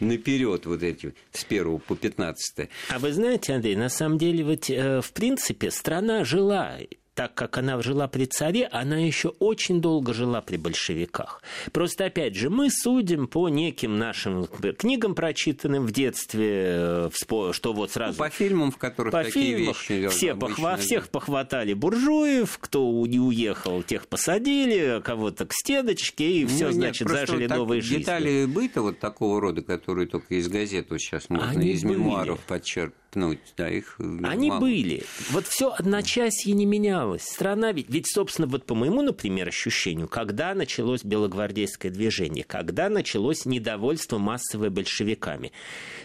наперед 0.00 0.66
вот 0.66 0.82
эти 0.82 1.14
с 1.32 1.44
первого 1.44 1.78
по 1.78 1.94
15. 1.94 2.68
А 2.88 2.98
вы 2.98 3.12
знаете, 3.12 3.54
Андрей, 3.54 3.76
на 3.76 3.88
самом 3.88 4.18
деле, 4.18 4.42
ведь 4.42 4.70
э, 4.70 5.00
в 5.00 5.12
принципе 5.12 5.70
страна 5.70 6.24
жила 6.24 6.78
так 7.20 7.34
как 7.34 7.58
она 7.58 7.82
жила 7.82 8.08
при 8.08 8.24
царе, 8.24 8.66
она 8.72 8.96
еще 8.96 9.28
очень 9.40 9.82
долго 9.82 10.14
жила 10.14 10.40
при 10.40 10.56
большевиках. 10.56 11.42
Просто, 11.70 12.06
опять 12.06 12.34
же, 12.34 12.48
мы 12.48 12.70
судим 12.70 13.26
по 13.26 13.50
неким 13.50 13.98
нашим 13.98 14.46
книгам, 14.46 15.14
прочитанным 15.14 15.84
в 15.84 15.92
детстве, 15.92 16.48
э, 16.48 17.10
что 17.52 17.74
вот 17.74 17.90
сразу... 17.90 18.16
По 18.16 18.30
фильмам, 18.30 18.70
в 18.70 18.78
которых 18.78 19.12
по 19.12 19.22
такие 19.22 19.58
фильмах, 19.58 19.90
вещи... 19.90 20.08
Все 20.08 20.34
похва... 20.34 20.78
Всех 20.78 21.10
похватали 21.10 21.74
буржуев, 21.74 22.56
кто 22.58 23.06
не 23.06 23.20
уехал, 23.20 23.82
тех 23.82 24.08
посадили, 24.08 25.02
кого-то 25.04 25.44
к 25.44 25.52
стеночке, 25.52 26.26
и 26.26 26.46
все, 26.46 26.68
ну, 26.68 26.72
значит, 26.72 27.06
нет, 27.06 27.18
зажили 27.18 27.48
вот 27.48 27.56
новые 27.58 27.82
жизни. 27.82 27.98
Детали 27.98 28.46
быта 28.46 28.80
вот 28.80 28.98
такого 28.98 29.42
рода, 29.42 29.60
которые 29.60 30.06
только 30.06 30.36
из 30.36 30.48
газет 30.48 30.86
вот 30.88 31.00
сейчас 31.02 31.28
можно, 31.28 31.50
Они 31.50 31.72
из 31.72 31.82
были. 31.82 31.96
мемуаров 31.96 32.40
подчеркнуть 32.40 32.94
ну, 33.14 33.36
да, 33.56 33.68
их 33.68 33.96
э, 33.98 34.18
Они 34.22 34.48
мало. 34.48 34.60
были. 34.60 35.02
Вот 35.30 35.46
все 35.46 35.72
одночасье 35.72 36.54
не 36.54 36.64
менялось. 36.64 37.22
Страна 37.22 37.72
ведь, 37.72 37.88
ведь, 37.88 38.06
собственно, 38.08 38.46
вот 38.46 38.64
по 38.66 38.74
моему, 38.74 39.02
например, 39.02 39.48
ощущению, 39.48 40.08
когда 40.08 40.54
началось 40.54 41.02
белогвардейское 41.02 41.90
движение, 41.90 42.44
когда 42.44 42.88
началось 42.88 43.46
недовольство 43.46 44.18
массовое 44.18 44.70
большевиками. 44.70 45.52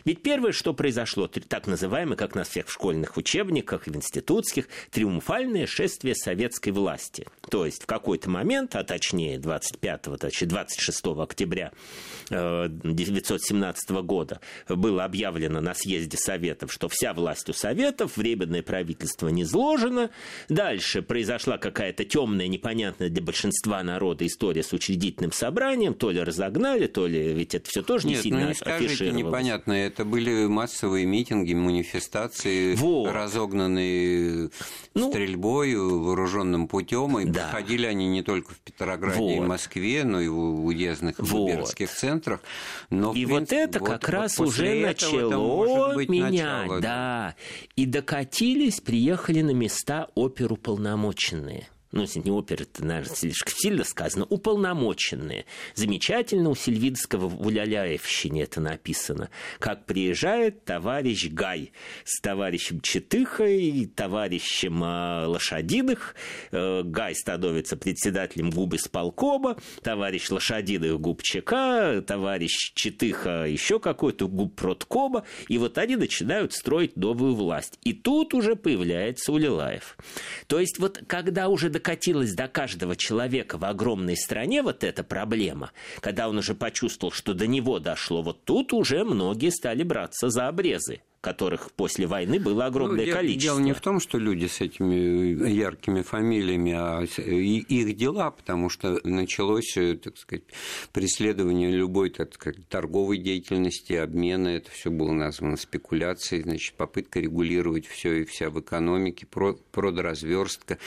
Ведь 0.04 0.24
первое, 0.24 0.52
что 0.52 0.74
произошло, 0.74 1.28
так 1.28 1.68
называемое, 1.68 2.18
как 2.18 2.34
нас 2.34 2.50
всех 2.50 2.68
в 2.68 2.72
школьных 2.72 3.18
учебниках, 3.18 3.86
в 3.86 3.96
институтских, 3.96 4.68
триумфальное 4.90 5.68
шествие 5.68 6.16
советской 6.16 6.70
власти. 6.70 7.28
То 7.50 7.66
есть 7.66 7.84
в 7.84 7.86
какой-то 7.86 8.30
момент, 8.30 8.76
а 8.76 8.84
точнее 8.84 9.38
25, 9.38 10.02
точнее 10.20 10.48
26 10.48 11.06
октября 11.06 11.72
1917 12.30 13.92
э, 13.92 14.02
года 14.02 14.40
было 14.68 15.04
объявлено 15.04 15.62
на 15.62 15.74
съезде 15.76 16.18
Советов, 16.18 16.74
что 16.74 16.90
вся 16.96 17.14
власть 17.14 17.50
у 17.50 17.54
Советов, 17.54 18.16
временное 18.16 18.64
правительство 18.64 19.28
не 19.28 19.46
сложено. 19.46 20.10
Дальше 20.48 21.02
произошла 21.02 21.58
какая-то 21.58 22.06
темная, 22.06 22.48
непонятная 22.48 23.10
для 23.10 23.22
большинства 23.22 23.84
народа 23.84 24.26
история 24.26 24.64
с 24.64 24.72
учредительным 24.72 25.34
собранием. 25.34 25.94
То 25.94 26.12
ли 26.12 26.22
разогнали, 26.22 26.88
то 26.88 27.06
ли... 27.06 27.34
Ведь 27.34 27.54
это 27.54 27.70
все 27.70 27.84
тоже 27.84 28.08
Нет, 28.08 28.18
не 28.18 28.24
сильно 28.24 28.40
ну, 28.42 28.48
не 28.48 28.54
скажите, 28.54 29.12
непонятно. 29.12 29.74
Это 29.74 30.06
были 30.06 30.46
массовые 30.46 31.06
митинги, 31.06 31.54
манифестации, 31.54 32.76
вот. 32.76 33.12
разогнанные 33.12 34.50
ну, 34.94 35.10
стрельбой, 35.10 35.76
вооруженным 35.76 36.68
путем. 36.68 37.20
И 37.20 37.26
да. 37.26 37.50
проходили 37.50 37.88
они 37.88 38.08
не 38.08 38.24
только 38.24 38.54
в 38.54 38.60
Петрограде 38.60 39.20
вот. 39.20 39.32
и 39.32 39.40
Москве, 39.42 40.06
но 40.06 40.22
и 40.22 40.30
в 40.30 40.66
уездных 40.66 41.20
вот. 41.20 41.30
губернских 41.30 41.90
центрах. 41.90 42.40
Но, 42.90 43.14
и 43.14 43.26
вот 43.26 43.52
это 43.52 43.80
вот, 43.80 43.90
как 43.90 44.04
вот 44.04 44.10
раз 44.10 44.40
уже 44.40 44.86
начало 44.86 45.98
менять. 45.98 46.32
Начало, 46.32 46.82
да. 46.82 46.85
Да. 46.86 47.36
И 47.76 47.86
докатились, 47.86 48.80
приехали 48.80 49.42
на 49.42 49.52
места 49.52 50.08
оперуполномоченные 50.16 51.68
ну, 51.92 52.02
если 52.02 52.20
не 52.20 52.32
опера, 52.32 52.64
это, 52.64 52.84
наверное, 52.84 53.16
слишком 53.16 53.54
сильно 53.56 53.84
сказано, 53.84 54.26
уполномоченные. 54.26 55.46
Замечательно 55.76 56.50
у 56.50 56.56
Сильвинского 56.56 57.28
в 57.30 57.46
Уляляевщине 57.46 58.44
это 58.44 58.60
написано. 58.60 59.30
Как 59.60 59.86
приезжает 59.86 60.66
товарищ 60.66 61.30
Гай 61.30 61.72
с 62.04 62.20
товарищем 62.20 62.82
Четыхой, 62.82 63.90
товарищем 63.96 64.84
э, 64.84 65.26
Лошадиных. 65.26 66.16
Э, 66.52 66.82
Гай 66.84 67.16
становится 67.16 67.78
председателем 67.78 68.50
губы 68.50 68.78
сполкома, 68.78 69.58
товарищ 69.82 70.30
Лошадиных 70.30 71.00
губ 71.00 71.22
товарищ 72.06 72.74
Четыха 72.74 73.46
еще 73.46 73.80
какой-то 73.80 74.28
губ 74.28 74.56
продкома. 74.56 75.24
И 75.48 75.58
вот 75.58 75.78
они 75.78 75.96
начинают 75.96 76.54
строить 76.54 76.98
новую 76.98 77.36
власть. 77.36 77.80
И 77.84 77.94
тут 77.94 78.34
уже 78.34 78.56
появляется 78.56 79.32
Улилаев. 79.32 79.98
То 80.48 80.60
есть 80.60 80.80
вот 80.80 81.02
когда 81.08 81.48
уже 81.48 81.70
до 81.70 81.80
докатилась 81.86 82.34
до 82.34 82.48
каждого 82.48 82.96
человека 82.96 83.60
в 83.60 83.66
огромной 83.66 84.18
стране 84.18 84.64
вот 84.64 84.84
эта 84.84 85.04
проблема, 85.04 85.72
когда 86.00 86.28
он 86.28 86.40
уже 86.40 86.56
почувствовал, 86.56 87.12
что 87.12 87.36
до 87.36 87.46
него 87.46 87.78
дошло, 87.78 88.24
вот 88.24 88.44
тут 88.44 88.74
уже 88.74 89.04
многие 89.04 89.52
стали 89.52 89.84
браться 89.84 90.30
за 90.30 90.48
обрезы 90.48 91.02
которых 91.22 91.72
после 91.72 92.06
войны 92.06 92.40
было 92.40 92.68
огромное 92.68 93.08
ну, 93.08 93.12
количество. 93.12 93.56
Дело 93.56 93.60
не 93.60 93.74
в 93.74 93.82
том, 93.82 94.00
что 94.00 94.20
люди 94.20 94.46
с 94.46 94.62
этими 94.62 95.50
яркими 95.50 96.04
фамилиями, 96.04 96.74
а 96.76 97.02
их 97.02 97.96
дела, 97.96 98.30
потому 98.30 98.70
что 98.70 99.00
началось, 99.04 99.74
так 100.04 100.20
сказать, 100.20 100.44
преследование 100.94 101.72
любой 101.72 102.12
так 102.12 102.36
сказать, 102.36 102.68
торговой 102.70 103.18
деятельности, 103.18 103.94
обмена, 103.94 104.50
это 104.50 104.70
все 104.70 104.92
было 104.92 105.14
названо 105.14 105.58
спекуляцией, 105.58 106.44
значит, 106.44 106.76
попытка 106.76 107.20
регулировать 107.20 107.88
все 107.88 108.22
и 108.22 108.26
вся 108.26 108.52
в 108.52 108.60
экономике, 108.60 109.26
продразверстка. 109.72 110.78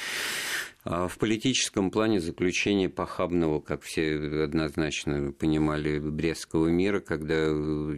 А 0.91 1.07
в 1.07 1.19
политическом 1.19 1.91
плане 1.91 2.19
заключение 2.19 2.89
похабного, 2.89 3.61
как 3.61 3.83
все 3.83 4.45
однозначно 4.45 5.33
понимали, 5.33 5.99
Брестского 5.99 6.69
мира, 6.69 7.01
когда 7.01 7.53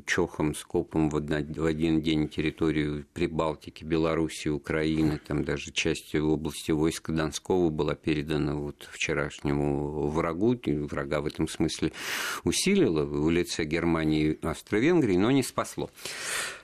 чохом, 0.06 0.56
скопом 0.56 1.08
в 1.08 1.64
один 1.64 2.02
день 2.02 2.28
территорию 2.28 3.06
Прибалтики, 3.12 3.84
Белоруссии, 3.84 4.48
Украины, 4.48 5.20
там 5.24 5.44
даже 5.44 5.70
часть 5.70 6.16
области 6.16 6.72
войска 6.72 7.12
Донского 7.12 7.70
была 7.70 7.94
передана 7.94 8.56
вот 8.56 8.88
вчерашнему 8.90 10.08
врагу, 10.08 10.58
врага 10.66 11.20
в 11.20 11.26
этом 11.26 11.46
смысле 11.46 11.92
усилила 12.42 13.04
в 13.04 13.30
лице 13.30 13.62
Германии 13.66 14.32
и 14.32 14.44
Австро-Венгрии, 14.44 15.16
но 15.16 15.30
не 15.30 15.44
спасло. 15.44 15.90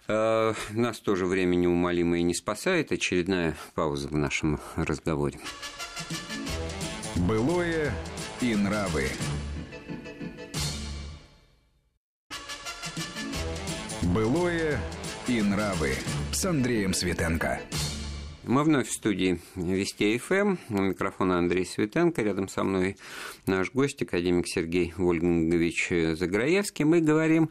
А, 0.09 0.55
нас 0.73 0.99
тоже 0.99 1.25
время 1.25 1.55
неумолимое 1.55 2.23
не 2.23 2.35
спасает. 2.35 2.91
Очередная 2.91 3.57
пауза 3.77 4.09
в 4.09 4.17
нашем 4.17 4.59
разговоре. 4.75 5.39
Былое 7.17 7.93
и 8.41 8.55
нравы. 8.55 9.09
Былое 14.03 14.79
и 15.27 15.43
нравы 15.43 15.95
с 16.33 16.45
Андреем 16.45 16.95
Светенко. 16.95 17.61
Мы 18.45 18.63
вновь 18.63 18.89
в 18.89 18.93
студии 18.93 19.41
Вести 19.57 20.19
ФМ. 20.19 20.57
У 20.69 20.81
микрофона 20.81 21.39
Андрей 21.39 21.67
Светенко. 21.67 22.23
Рядом 22.23 22.49
со 22.49 22.63
мной 22.63 22.97
наш 23.47 23.73
гость, 23.73 24.03
академик 24.03 24.47
Сергей 24.47 24.95
Вольгович 24.97 26.17
Заграевский. 26.17 26.85
Мы 26.85 27.01
говорим 27.01 27.51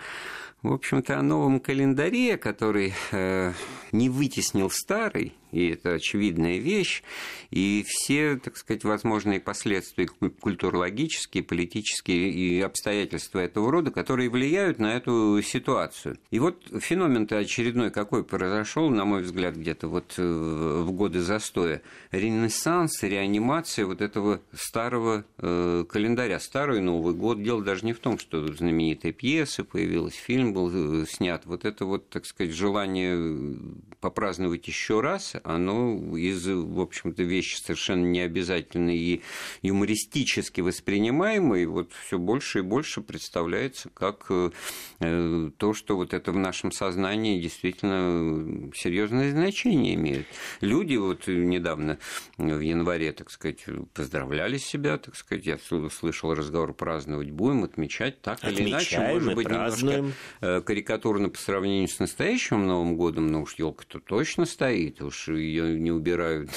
в 0.66 0.74
общем-то, 0.74 1.20
о 1.20 1.22
новом 1.22 1.60
календаре, 1.60 2.38
который 2.38 2.94
э, 3.12 3.54
не 3.92 4.10
вытеснил 4.10 4.72
старый, 4.72 5.34
и 5.56 5.70
это 5.70 5.94
очевидная 5.94 6.58
вещь, 6.58 7.02
и 7.50 7.86
все, 7.88 8.38
так 8.38 8.58
сказать, 8.58 8.84
возможные 8.84 9.40
последствия 9.40 10.08
культурологические, 10.08 11.44
политические 11.44 12.30
и 12.30 12.60
обстоятельства 12.62 13.40
этого 13.40 13.72
рода, 13.72 13.92
которые 13.92 14.30
влияют 14.30 14.80
на 14.80 14.96
эту 14.96 15.42
ситуацию. 15.42 16.18
И 16.30 16.40
вот 16.40 16.62
феномен-то 16.78 17.38
очередной 17.38 17.90
какой 17.90 18.26
произошел, 18.26 18.90
на 18.90 19.06
мой 19.06 19.22
взгляд, 19.22 19.56
где-то 19.56 19.88
вот 19.88 20.16
э, 20.18 20.22
в 20.22 20.92
годы 20.92 21.22
застоя. 21.22 21.82
Ренессанс, 22.12 23.04
реанимация 23.04 23.86
вот 23.86 24.02
этого 24.02 24.42
старого 24.54 25.24
э, 25.38 25.86
календаря, 25.88 26.40
старый 26.40 26.82
Новый 26.82 27.14
год. 27.14 27.42
Дело 27.42 27.64
даже 27.64 27.86
не 27.86 27.94
в 27.94 28.00
том, 28.00 28.20
что 28.20 28.46
знаменитая 28.54 29.14
пьеса 29.14 29.64
появилась, 29.64 30.16
фильм 30.16 30.54
был 30.54 30.70
э, 30.74 31.06
снят. 31.08 31.46
Вот 31.46 31.64
это 31.64 31.86
вот, 31.86 32.10
так 32.10 32.26
сказать, 32.26 32.54
желание 32.54 33.58
попраздновать 34.02 34.68
еще 34.68 35.00
раз, 35.00 35.36
оно 35.46 35.96
из, 36.18 36.46
в 36.48 36.80
общем-то, 36.80 37.24
вещи 37.24 37.58
совершенно 37.58 38.06
необязательной 38.06 38.98
и 38.98 39.22
юмористически 39.62 40.62
воспринимаемой, 40.62 41.66
вот 41.66 41.92
все 42.06 42.18
больше 42.18 42.60
и 42.60 42.62
больше 42.62 43.02
представляется 43.02 43.90
как 43.90 44.26
э, 44.30 45.50
то, 45.58 45.74
что 45.74 45.96
вот 45.96 46.14
это 46.14 46.32
в 46.32 46.38
нашем 46.38 46.72
сознании 46.72 47.42
действительно 47.42 48.72
серьезное 48.74 49.32
значение 49.32 49.96
имеет. 49.96 50.28
Люди 50.62 50.96
вот 50.96 51.28
недавно 51.28 51.98
в 52.38 52.60
январе, 52.60 53.12
так 53.12 53.32
сказать, 53.32 53.66
поздравляли 53.94 54.58
себя, 54.58 54.98
так 54.98 55.16
сказать, 55.16 55.46
я 55.46 55.58
слышал 55.58 56.34
разговор 56.34 56.74
праздновать 56.74 57.32
будем, 57.32 57.64
отмечать 57.64 58.22
так 58.22 58.40
Отмечаем 58.44 58.64
или 58.64 58.72
иначе, 58.72 59.00
может 59.00 59.36
быть, 59.36 59.48
празднуем. 59.48 59.98
немножко 59.98 60.16
э, 60.42 60.62
карикатурно 60.62 61.30
по 61.30 61.38
сравнению 61.38 61.88
с 61.88 62.00
настоящим 62.00 62.66
Новым 62.66 62.96
годом, 62.98 63.28
но 63.28 63.42
уж 63.42 63.56
елка-то 63.56 64.00
точно 64.00 64.46
стоит, 64.46 65.02
уж 65.02 65.25
ее 65.34 65.80
не 65.80 65.92
убирают 65.92 66.50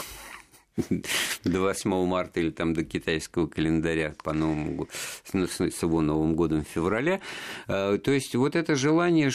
до 1.45 1.61
8 1.61 2.07
марта 2.07 2.41
или 2.41 2.51
там 2.51 2.75
до 2.75 2.85
китайского 2.85 3.47
календаря 3.47 4.15
по 4.23 4.33
новому 4.33 4.89
с 5.33 5.83
его 5.83 6.01
Новым 6.01 6.35
годом 6.35 6.65
в 6.65 6.69
феврале. 6.69 7.21
А, 7.67 7.99
то 7.99 8.11
есть 8.11 8.35
вот 8.35 8.57
это 8.57 8.75
желание 8.75 9.31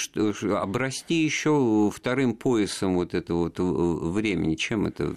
обрасти 0.56 1.24
еще 1.24 1.92
вторым 1.94 2.34
поясом 2.36 2.96
вот 2.96 3.14
этого 3.14 3.44
вот 3.44 3.60
времени, 3.60 4.56
чем 4.56 4.86
это 4.86 5.14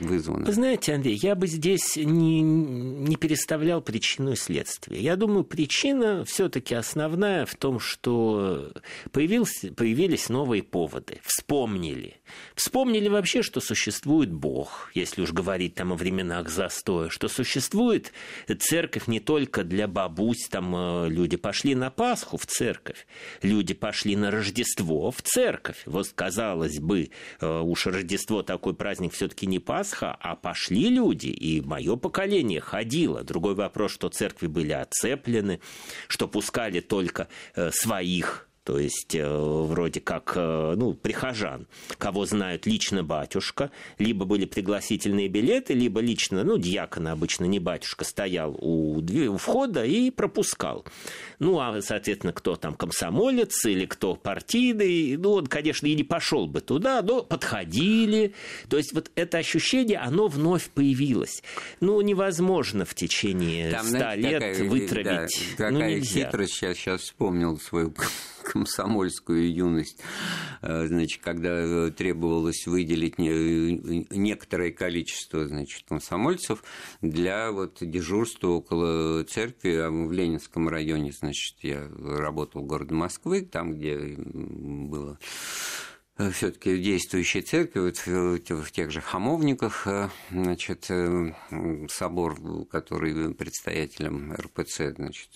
вызвано? 0.00 0.46
Вы 0.46 0.52
знаете, 0.52 0.94
Андрей, 0.94 1.18
я 1.22 1.34
бы 1.34 1.46
здесь 1.46 1.96
не, 1.96 2.40
не 2.40 3.16
переставлял 3.16 3.80
причину 3.80 4.32
и 4.32 4.36
следствие. 4.36 5.02
Я 5.02 5.16
думаю, 5.16 5.44
причина 5.44 6.24
все-таки 6.24 6.74
основная 6.74 7.46
в 7.46 7.54
том, 7.54 7.80
что 7.80 8.72
появился, 9.12 9.72
появились 9.72 10.28
новые 10.28 10.62
поводы, 10.62 11.20
вспомнили. 11.22 12.16
Вспомнили 12.54 13.08
вообще, 13.08 13.42
что 13.42 13.60
существует 13.60 14.32
Бог, 14.32 14.90
если 14.94 15.22
уж 15.22 15.32
говорить 15.32 15.67
говорить 15.68 15.74
там 15.74 15.92
о 15.92 15.96
временах 15.96 16.48
застоя, 16.48 17.08
что 17.08 17.28
существует 17.28 18.12
церковь 18.58 19.06
не 19.06 19.20
только 19.20 19.64
для 19.64 19.86
бабусь, 19.86 20.48
там 20.50 20.74
э, 20.74 21.08
люди 21.08 21.36
пошли 21.36 21.74
на 21.74 21.90
Пасху 21.90 22.36
в 22.36 22.46
церковь, 22.46 23.06
люди 23.42 23.74
пошли 23.74 24.16
на 24.16 24.30
Рождество 24.30 25.10
в 25.10 25.22
церковь. 25.22 25.82
Вот, 25.86 26.08
казалось 26.14 26.78
бы, 26.78 27.10
э, 27.40 27.60
уж 27.60 27.86
Рождество 27.86 28.42
такой 28.42 28.74
праздник 28.74 29.12
все-таки 29.12 29.46
не 29.46 29.58
Пасха, 29.58 30.16
а 30.20 30.36
пошли 30.36 30.88
люди, 30.88 31.28
и 31.28 31.60
мое 31.60 31.96
поколение 31.96 32.60
ходило. 32.60 33.22
Другой 33.22 33.54
вопрос, 33.54 33.92
что 33.92 34.08
церкви 34.08 34.46
были 34.46 34.72
оцеплены, 34.72 35.60
что 36.08 36.28
пускали 36.28 36.80
только 36.80 37.28
э, 37.54 37.70
своих 37.72 38.47
то 38.68 38.78
есть 38.78 39.14
э, 39.14 39.26
вроде 39.26 39.98
как 40.00 40.34
э, 40.36 40.74
ну, 40.76 40.92
прихожан, 40.92 41.66
кого 41.96 42.26
знают 42.26 42.66
лично 42.66 43.02
батюшка, 43.02 43.70
либо 43.98 44.26
были 44.26 44.44
пригласительные 44.44 45.28
билеты, 45.28 45.72
либо 45.72 46.00
лично, 46.00 46.44
ну, 46.44 46.58
дьякона 46.58 47.12
обычно, 47.12 47.46
не 47.46 47.60
батюшка, 47.60 48.04
стоял 48.04 48.54
у, 48.60 48.98
у 48.98 49.36
входа 49.38 49.86
и 49.86 50.10
пропускал. 50.10 50.84
Ну, 51.38 51.58
а, 51.58 51.80
соответственно, 51.80 52.34
кто 52.34 52.56
там 52.56 52.74
комсомолец 52.74 53.64
или 53.64 53.86
кто 53.86 54.16
партийный, 54.16 55.16
ну, 55.16 55.32
он, 55.32 55.46
конечно, 55.46 55.86
и 55.86 55.94
не 55.94 56.04
пошел 56.04 56.46
бы 56.46 56.60
туда, 56.60 57.00
но 57.00 57.22
подходили. 57.22 58.34
То 58.68 58.76
есть 58.76 58.92
вот 58.92 59.10
это 59.14 59.38
ощущение, 59.38 59.96
оно 59.96 60.28
вновь 60.28 60.68
появилось. 60.68 61.42
Ну, 61.80 61.98
невозможно 62.02 62.84
в 62.84 62.94
течение 62.94 63.70
ста 63.82 64.14
лет 64.14 64.40
такая, 64.40 64.68
вытравить. 64.68 65.40
Да, 65.56 65.68
какая 65.68 65.70
ну, 65.70 65.80
нельзя. 65.80 66.26
хитрость, 66.26 66.52
сейчас, 66.52 66.76
сейчас 66.76 67.00
вспомнил 67.00 67.58
свою 67.58 67.94
комсомольскую 68.58 69.52
юность, 69.52 70.00
э, 70.62 70.86
значит, 70.86 71.22
когда 71.22 71.90
требовалось 71.90 72.66
выделить 72.66 73.18
некоторое 73.18 74.72
количество, 74.72 75.46
значит, 75.46 75.84
комсомольцев 75.88 76.64
для 77.00 77.52
вот 77.52 77.78
дежурства 77.80 78.48
около 78.48 79.24
церкви 79.24 79.76
а 79.76 79.90
в 79.90 80.12
Ленинском 80.12 80.68
районе, 80.68 81.12
значит, 81.12 81.56
я 81.62 81.88
работал 82.02 82.62
в 82.62 82.66
городе 82.66 82.94
Москвы, 82.94 83.42
там, 83.42 83.74
где 83.74 83.96
было 84.16 85.18
Э, 85.18 85.97
все-таки 86.32 86.76
действующей 86.78 87.42
церкви, 87.42 87.80
вот 87.80 87.96
в 88.48 88.70
тех 88.72 88.90
же 88.90 89.00
Хамовниках, 89.00 89.86
э, 89.86 90.08
значит, 90.30 90.86
э, 90.90 91.32
собор, 91.88 92.66
который 92.66 93.32
предстоятелем 93.34 94.32
РПЦ, 94.32 94.94
значит, 94.96 95.28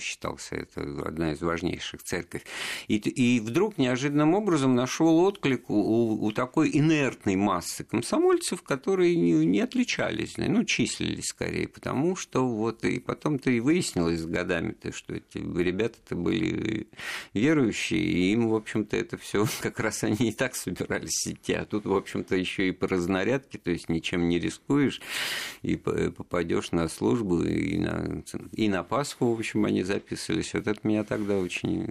считался, 0.00 0.56
это 0.56 0.82
одна 1.06 1.32
из 1.32 1.40
важнейших 1.40 2.02
церковей. 2.02 2.42
И, 2.88 2.96
и 2.96 3.38
вдруг 3.40 3.78
неожиданным 3.78 4.34
образом 4.34 4.74
нашел 4.74 5.20
отклик 5.20 5.70
у, 5.70 6.24
у 6.24 6.32
такой 6.32 6.70
инертной 6.72 7.36
массы 7.36 7.84
комсомольцев, 7.84 8.62
которые 8.62 9.14
не, 9.14 9.46
не 9.46 9.60
отличались, 9.60 10.36
ну, 10.36 10.64
числились 10.64 11.26
скорее, 11.26 11.68
потому 11.68 12.16
что 12.16 12.48
вот, 12.48 12.84
и 12.84 12.98
потом-то 12.98 13.50
и 13.50 13.60
выяснилось 13.60 14.20
с 14.20 14.26
годами-то, 14.26 14.92
что 14.92 15.14
эти 15.14 15.38
ребята-то 15.38 16.16
были 16.16 16.88
верующие, 17.32 18.00
и 18.00 18.32
им, 18.32 18.48
в 18.48 18.56
общем-то, 18.56 18.96
это 18.96 19.16
все 19.16 19.46
как 19.60 19.78
раз 19.78 19.99
они 20.04 20.30
и 20.30 20.32
так 20.32 20.54
собирались 20.54 21.26
идти, 21.26 21.52
а 21.52 21.64
тут, 21.64 21.84
в 21.84 21.94
общем-то, 21.94 22.36
еще 22.36 22.68
и 22.68 22.72
по 22.72 22.88
разнарядке, 22.88 23.58
то 23.58 23.70
есть 23.70 23.88
ничем 23.88 24.28
не 24.28 24.38
рискуешь, 24.38 25.00
и 25.62 25.76
попадешь 25.76 26.72
на 26.72 26.88
службу, 26.88 27.42
и 27.42 27.78
на, 27.78 28.22
и 28.52 28.68
на 28.68 28.82
Пасху, 28.82 29.32
в 29.32 29.38
общем, 29.38 29.64
они 29.64 29.82
записывались. 29.82 30.54
Вот 30.54 30.66
это 30.66 30.80
меня 30.84 31.04
тогда 31.04 31.38
очень 31.38 31.84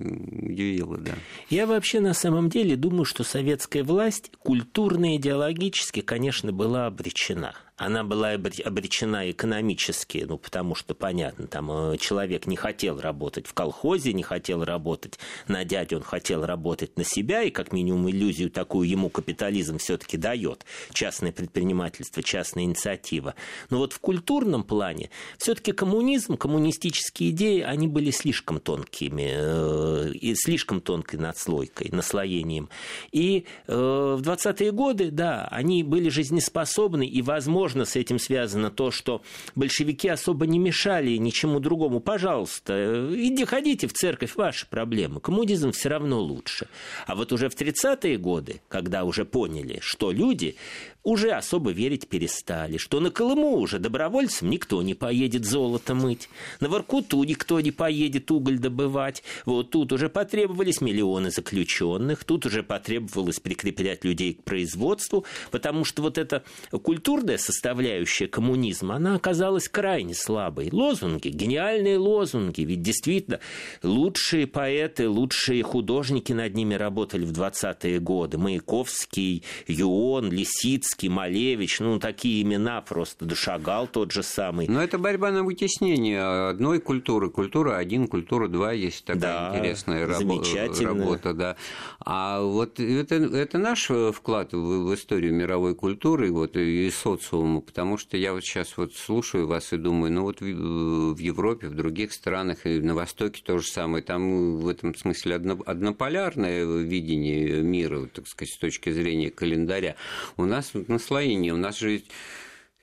удивило, 0.50 0.98
да. 0.98 1.14
Я 1.50 1.68
вообще 1.68 2.00
на 2.00 2.14
самом 2.14 2.50
деле 2.50 2.76
думаю, 2.76 3.06
что 3.06 3.24
советская 3.24 3.84
власть 3.84 4.32
культурно 4.40 5.14
и 5.14 5.18
идеологически, 5.18 6.02
конечно, 6.02 6.52
была 6.52 6.88
обречена 6.88 7.56
она 7.80 8.04
была 8.04 8.32
обречена 8.32 9.32
экономически, 9.32 10.26
ну, 10.28 10.38
потому 10.38 10.76
что, 10.76 10.94
понятно, 10.94 11.48
там 11.48 11.72
э, 11.72 11.98
человек 11.98 12.46
не 12.46 12.58
хотел 12.58 13.00
работать 13.00 13.48
в 13.48 13.54
колхозе, 13.54 14.12
не 14.12 14.22
хотел 14.22 14.66
работать 14.66 15.18
на 15.48 15.64
дядю, 15.64 15.98
он 15.98 16.04
хотел 16.04 16.46
работать 16.46 16.98
на 16.98 17.06
себя, 17.06 17.42
и 17.42 17.52
как 17.52 17.72
минимум 17.72 18.10
иллюзию 18.10 18.52
такую 18.52 18.90
ему 18.90 19.10
капитализм 19.10 19.78
все-таки 19.78 20.18
дает. 20.18 20.66
Частное 20.92 21.32
предпринимательство, 21.32 22.22
частная 22.22 22.66
инициатива. 22.66 23.34
Но 23.70 23.78
вот 23.78 23.94
в 23.94 24.00
культурном 24.00 24.64
плане 24.64 25.10
все-таки 25.38 25.72
коммунизм, 25.72 26.36
коммунистические 26.36 27.30
идеи, 27.30 27.62
они 27.62 27.88
были 27.88 28.12
слишком 28.12 28.60
тонкими, 28.60 29.32
э, 29.36 30.12
и 30.12 30.36
слишком 30.36 30.82
тонкой 30.82 31.16
надслойкой, 31.16 31.92
наслоением. 31.94 32.68
И 33.14 33.46
э, 33.68 33.74
в 33.74 34.22
20-е 34.22 34.74
годы, 34.74 35.12
да, 35.12 35.48
они 35.50 35.84
были 35.84 36.10
жизнеспособны, 36.10 37.08
и, 37.08 37.22
возможно, 37.22 37.69
возможно, 37.70 37.86
с 37.86 37.96
этим 37.96 38.20
связано 38.20 38.72
то, 38.72 38.92
что 38.92 39.22
большевики 39.56 40.10
особо 40.10 40.48
не 40.48 40.60
мешали 40.60 41.18
ничему 41.18 41.60
другому. 41.60 42.00
Пожалуйста, 42.00 43.10
иди 43.16 43.46
ходите 43.46 43.88
в 43.88 43.94
церковь, 43.94 44.36
ваши 44.36 44.68
проблемы. 44.68 45.20
Коммунизм 45.20 45.72
все 45.72 45.90
равно 45.90 46.20
лучше. 46.20 46.68
А 47.06 47.16
вот 47.16 47.32
уже 47.32 47.50
в 47.50 47.56
30-е 47.56 48.18
годы, 48.18 48.62
когда 48.70 49.04
уже 49.04 49.24
поняли, 49.24 49.80
что 49.82 50.12
люди 50.12 50.56
уже 51.04 51.32
особо 51.32 51.72
верить 51.72 52.08
перестали, 52.08 52.78
что 52.78 53.00
на 53.00 53.10
Колыму 53.10 53.58
уже 53.58 53.80
добровольцам 53.80 54.50
никто 54.50 54.82
не 54.82 54.94
поедет 54.94 55.46
золото 55.46 55.96
мыть, 55.96 56.30
на 56.60 56.70
Воркуту 56.70 57.24
никто 57.24 57.60
не 57.62 57.72
поедет 57.72 58.30
уголь 58.32 58.60
добывать. 58.60 59.24
Вот 59.46 59.72
тут 59.72 59.94
уже 59.94 60.10
потребовались 60.10 60.82
миллионы 60.82 61.32
заключенных, 61.32 62.24
тут 62.26 62.46
уже 62.46 62.64
потребовалось 62.64 63.40
прикреплять 63.40 64.04
людей 64.04 64.34
к 64.34 64.44
производству, 64.44 65.26
потому 65.52 65.86
что 65.86 66.02
вот 66.02 66.18
эта 66.18 66.44
культурная 66.84 67.38
составляющая 67.38 68.28
коммунизма, 68.28 68.96
она 68.96 69.16
оказалась 69.16 69.70
крайне 69.70 70.14
слабой. 70.14 70.70
Лозунги, 70.72 71.30
гениальные 71.30 71.98
лозунги, 71.98 72.62
ведь 72.62 72.82
действительно 72.82 73.40
лучшие 73.84 74.48
поэты, 74.48 75.08
лучшие 75.08 75.64
художники 75.64 76.34
над 76.34 76.56
ними 76.56 76.74
работали 76.74 77.24
в 77.24 77.32
20-е 77.32 78.00
годы. 78.00 78.38
Маяковский, 78.38 79.44
Юон, 79.68 80.32
Лисиц, 80.32 80.89
Высоцкий, 80.90 81.10
Малевич, 81.10 81.80
ну, 81.80 82.00
такие 82.00 82.42
имена 82.42 82.82
просто, 82.82 83.26
Душагал 83.26 83.88
тот 83.88 84.12
же 84.12 84.24
самый. 84.24 84.68
Но 84.68 84.82
это 84.82 84.98
борьба 84.98 85.32
на 85.32 85.44
вытеснение 85.44 86.50
одной 86.50 86.80
культуры. 86.80 87.30
Культура 87.30 87.78
один, 87.78 88.08
культура 88.08 88.48
два, 88.48 88.72
есть 88.72 89.06
такая 89.06 89.52
да, 89.52 89.52
интересная 89.54 90.08
рабо- 90.08 90.84
работа. 90.84 91.34
Да. 91.34 91.56
А 92.00 92.42
вот 92.42 92.80
это, 92.80 93.16
это 93.16 93.58
наш 93.60 93.92
вклад 94.14 94.54
в, 94.54 94.58
в 94.58 94.96
историю 94.96 95.34
мировой 95.34 95.76
культуры 95.76 96.32
вот, 96.32 96.56
и 96.56 96.90
социума, 96.90 97.62
потому 97.62 97.98
что 97.98 98.18
я 98.18 98.34
вот 98.34 98.44
сейчас 98.44 98.76
вот 98.78 98.96
слушаю 98.96 99.46
вас 99.48 99.72
и 99.74 99.78
думаю, 99.78 100.12
ну 100.12 100.24
вот 100.24 100.42
в, 100.42 101.14
в 101.14 101.18
Европе, 101.20 101.68
в 101.68 101.76
других 101.76 102.14
странах, 102.14 102.66
и 102.66 102.80
на 102.80 102.96
Востоке 102.96 103.44
то 103.46 103.60
же 103.60 103.68
самое, 103.68 104.04
там 104.04 104.58
в 104.58 104.68
этом 104.68 104.96
смысле 104.96 105.36
одно, 105.36 105.60
однополярное 105.66 106.66
видение 106.66 107.62
мира, 107.62 108.08
так 108.08 108.28
сказать, 108.28 108.54
с 108.54 108.58
точки 108.58 108.92
зрения 108.92 109.30
календаря. 109.30 109.96
У 110.38 110.46
нас 110.46 110.74
наслоение. 110.88 111.54
У 111.54 111.58
нас 111.58 111.80
же 111.80 112.04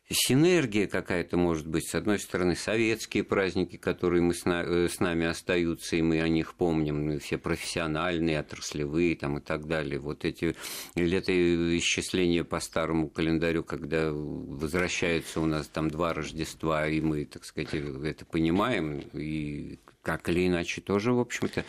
синергия 0.09 0.87
какая-то 0.87 1.37
может 1.37 1.67
быть. 1.67 1.89
С 1.89 1.95
одной 1.95 2.19
стороны, 2.19 2.55
советские 2.55 3.25
праздники, 3.25 3.77
которые 3.77 4.23
мы 4.23 4.35
с, 4.35 4.45
на, 4.45 4.63
э, 4.63 4.89
с 4.89 5.01
нами 5.01 5.27
остаются, 5.27 5.97
и 5.97 6.03
мы 6.03 6.21
о 6.21 6.29
них 6.29 6.55
помним, 6.55 7.19
все 7.19 7.39
профессиональные, 7.39 8.39
отраслевые 8.39 9.17
там, 9.17 9.39
и 9.39 9.41
так 9.41 9.67
далее. 9.67 9.99
Вот 9.99 10.25
эти 10.25 10.55
летоисчисления 10.95 12.45
по 12.45 12.61
старому 12.61 13.09
календарю, 13.09 13.65
когда 13.65 14.13
возвращаются 14.13 15.41
у 15.41 15.47
нас 15.47 15.67
там 15.67 15.91
два 15.91 16.15
Рождества, 16.15 16.87
и 16.89 17.01
мы, 17.01 17.25
так 17.25 17.45
сказать, 17.45 17.75
это 17.75 18.25
понимаем, 18.25 19.01
и 19.13 19.79
как 20.03 20.29
или 20.29 20.47
иначе 20.47 20.81
тоже, 20.81 21.13
в 21.13 21.19
общем-то, 21.19 21.63
э, 21.63 21.65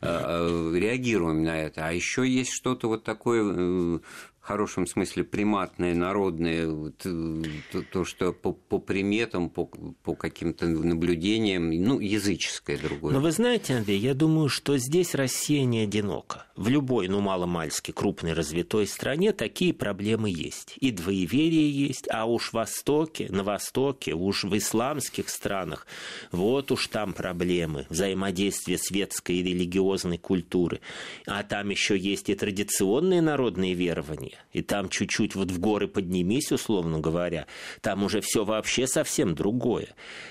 э, 0.00 0.72
реагируем 0.78 1.42
на 1.42 1.60
это. 1.60 1.88
А 1.88 1.92
еще 1.92 2.24
есть 2.24 2.52
что-то 2.52 2.86
вот 2.86 3.02
такое 3.02 4.00
хорошем 4.40 4.86
смысле 4.86 5.24
приматное, 5.24 5.94
народное, 5.94 6.68
вот, 6.68 7.02
э, 7.04 7.42
то, 7.72 7.82
то, 7.82 8.04
что 8.04 8.32
по, 8.32 8.52
по 8.52 8.78
приметам, 8.78 9.50
по, 9.50 9.66
по 10.02 10.14
каким-то 10.14 10.66
наблюдениям, 10.66 11.70
ну, 11.70 12.00
языческое 12.00 12.78
другое. 12.78 13.12
Но 13.12 13.20
вы 13.20 13.32
знаете, 13.32 13.76
Андрей, 13.76 13.98
я 13.98 14.14
думаю, 14.14 14.48
что 14.48 14.78
здесь 14.78 15.14
Россия 15.14 15.64
не 15.64 15.80
одинока. 15.80 16.46
В 16.56 16.68
любой, 16.68 17.08
ну, 17.08 17.20
маломальски 17.20 17.90
крупной 17.90 18.32
развитой 18.32 18.86
стране 18.86 19.32
такие 19.32 19.74
проблемы 19.74 20.30
есть. 20.30 20.74
И 20.80 20.90
двоеверие 20.90 21.70
есть, 21.70 22.08
а 22.10 22.24
уж 22.24 22.50
в 22.50 22.54
Востоке, 22.54 23.28
на 23.30 23.44
Востоке, 23.44 24.14
уж 24.14 24.44
в 24.44 24.56
исламских 24.56 25.28
странах, 25.28 25.86
вот 26.32 26.72
уж 26.72 26.88
там 26.88 27.12
проблемы 27.12 27.86
взаимодействия 27.88 28.78
светской 28.78 29.36
и 29.36 29.42
религиозной 29.42 30.18
культуры. 30.18 30.80
А 31.26 31.42
там 31.42 31.68
еще 31.70 31.96
есть 31.96 32.30
и 32.30 32.34
традиционные 32.34 33.20
народные 33.20 33.74
верования 33.74 34.29
и 34.52 34.62
там 34.62 34.88
чуть-чуть 34.88 35.34
вот 35.34 35.50
в 35.50 35.58
горы 35.58 35.88
поднимись, 35.88 36.52
условно 36.52 36.98
говоря, 36.98 37.46
там 37.80 38.02
уже 38.02 38.20
все 38.20 38.44
вообще 38.44 38.86
совсем 38.86 39.34
другое. 39.34 39.88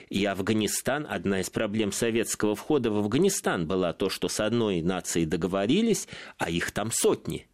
И 0.10 0.26
Афганистан, 0.26 1.08
одна 1.10 1.42
из 1.42 1.50
проблем 1.50 1.92
советского 1.92 2.56
входа 2.56 2.92
в 2.92 2.98
Афганистан 2.98 3.68
была 3.68 3.94
то, 3.94 4.10
что 4.10 4.28
с 4.28 4.40
одной 4.40 4.82
нацией 4.82 5.26
договорились, 5.26 6.08
а 6.38 6.50
их 6.50 6.72
там 6.72 6.92
сотни. 6.92 7.48